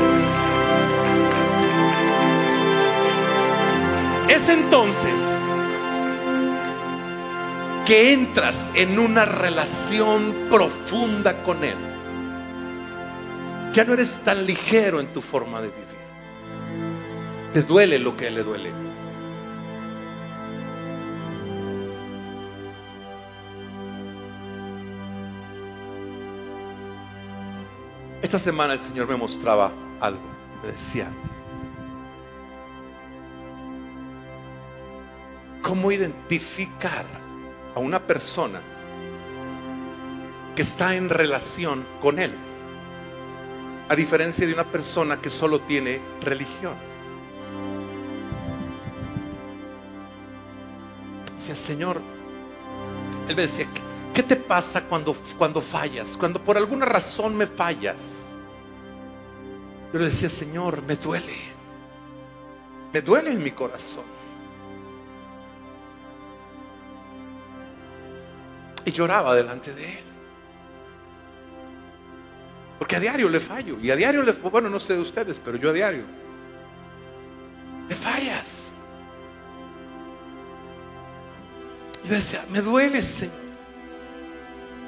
[4.29, 5.15] Es entonces
[7.87, 11.77] que entras en una relación profunda con Él.
[13.73, 15.90] Ya no eres tan ligero en tu forma de vivir.
[17.53, 18.71] Te duele lo que le duele.
[28.23, 30.21] Esta semana el Señor me mostraba algo.
[30.63, 31.09] Me decía,
[35.63, 37.07] ¿cómo identificar
[37.75, 38.61] a una persona
[40.55, 42.33] que está en relación con Él?
[43.89, 46.90] A diferencia de una persona que solo tiene religión.
[51.41, 51.99] Decía, Señor,
[53.27, 53.67] Él me decía,
[54.13, 56.19] ¿qué te pasa cuando, cuando fallas?
[56.19, 58.27] Cuando por alguna razón me fallas.
[59.91, 61.39] Yo le decía, Señor, me duele.
[62.93, 64.05] Me duele en mi corazón.
[68.85, 70.05] Y lloraba delante de Él.
[72.79, 73.79] Porque a diario le fallo.
[73.81, 76.03] Y a diario le bueno, no sé de ustedes, pero yo a diario.
[77.89, 78.60] Le fallas.
[82.11, 83.37] Y le decía, me duele, Señor.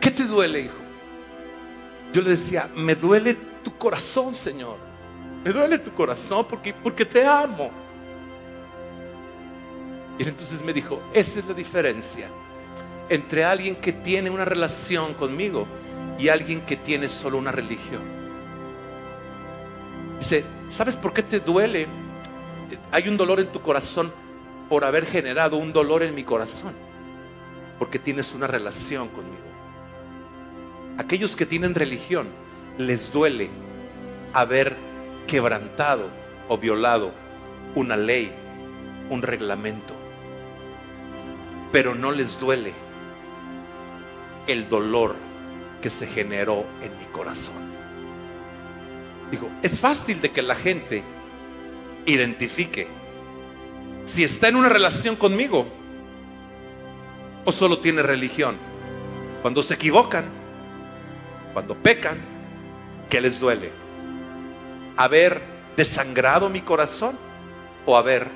[0.00, 0.74] ¿Qué te duele, hijo?
[2.12, 4.76] Yo le decía, me duele tu corazón, Señor.
[5.44, 7.70] Me duele tu corazón porque, porque te amo.
[10.18, 12.26] Y entonces me dijo, esa es la diferencia
[13.08, 15.64] entre alguien que tiene una relación conmigo
[16.18, 18.02] y alguien que tiene solo una religión.
[20.18, 21.86] Dice, ¿sabes por qué te duele?
[22.90, 24.12] Hay un dolor en tu corazón
[24.68, 26.72] por haber generado un dolor en mi corazón,
[27.82, 29.42] porque tienes una relación conmigo.
[30.98, 32.28] Aquellos que tienen religión
[32.78, 33.50] les duele
[34.32, 34.76] haber
[35.26, 36.08] quebrantado
[36.48, 37.10] o violado
[37.74, 38.30] una ley,
[39.10, 39.94] un reglamento,
[41.72, 42.72] pero no les duele
[44.46, 45.16] el dolor
[45.82, 47.64] que se generó en mi corazón.
[49.28, 51.02] Digo, es fácil de que la gente
[52.06, 52.86] identifique
[54.04, 55.66] si está en una relación conmigo
[57.44, 58.56] o solo tiene religión.
[59.42, 60.24] Cuando se equivocan,
[61.52, 62.18] cuando pecan,
[63.10, 63.70] ¿qué les duele?
[64.96, 65.40] ¿Haber
[65.76, 67.16] desangrado mi corazón
[67.86, 68.28] o haber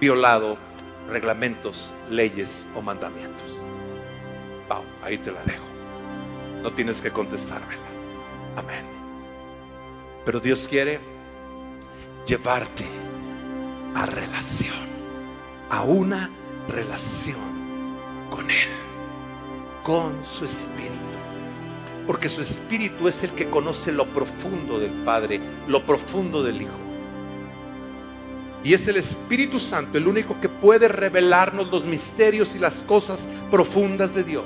[0.00, 0.56] violado
[1.10, 3.44] reglamentos, leyes o mandamientos?
[5.04, 5.64] ahí te la dejo.
[6.62, 7.82] No tienes que contestármela.
[8.56, 8.84] Amén.
[10.24, 10.98] Pero Dios quiere
[12.26, 12.86] llevarte
[13.94, 14.74] a relación,
[15.70, 16.30] a una
[16.68, 17.63] relación
[18.34, 18.68] con Él,
[19.84, 20.92] con su Espíritu.
[22.04, 26.72] Porque su Espíritu es el que conoce lo profundo del Padre, lo profundo del Hijo.
[28.64, 33.28] Y es el Espíritu Santo el único que puede revelarnos los misterios y las cosas
[33.50, 34.44] profundas de Dios.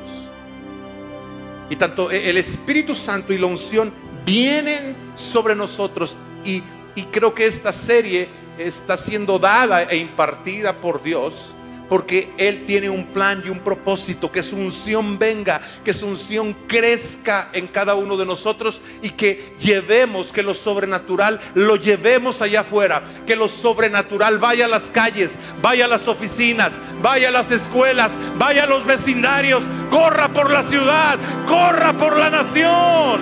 [1.70, 3.91] Y tanto el Espíritu Santo y la unción
[4.26, 6.14] vienen sobre nosotros.
[6.45, 6.62] Y,
[6.95, 8.28] y creo que esta serie
[8.59, 11.55] está siendo dada e impartida por Dios
[11.89, 16.55] porque Él tiene un plan y un propósito, que su unción venga, que su unción
[16.66, 22.61] crezca en cada uno de nosotros y que llevemos, que lo sobrenatural lo llevemos allá
[22.61, 25.32] afuera, que lo sobrenatural vaya a las calles,
[25.62, 26.72] vaya a las oficinas,
[27.03, 32.30] vaya a las escuelas, vaya a los vecindarios, corra por la ciudad, corra por la
[32.30, 33.20] nación.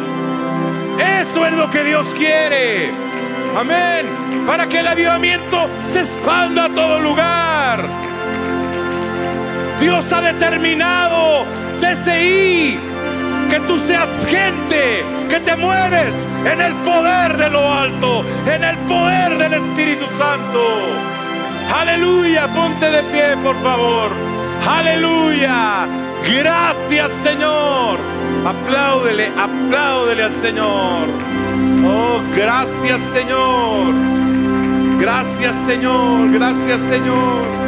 [0.99, 2.91] Eso es lo que Dios quiere.
[3.57, 4.07] Amén.
[4.47, 8.06] Para que el avivamiento se expanda a todo lugar.
[9.87, 11.45] Dios ha determinado,
[11.79, 12.77] CCI,
[13.49, 16.13] que tú seas gente que te mueves
[16.45, 20.61] en el poder de lo alto, en el poder del Espíritu Santo.
[21.73, 24.11] Aleluya, ponte de pie, por favor.
[24.69, 25.87] Aleluya.
[26.37, 28.01] Gracias, Señor.
[28.45, 31.07] Apláudele, apláudele al Señor.
[31.87, 33.95] Oh, gracias, Señor.
[34.99, 36.33] Gracias, Señor.
[36.33, 37.66] Gracias, Señor.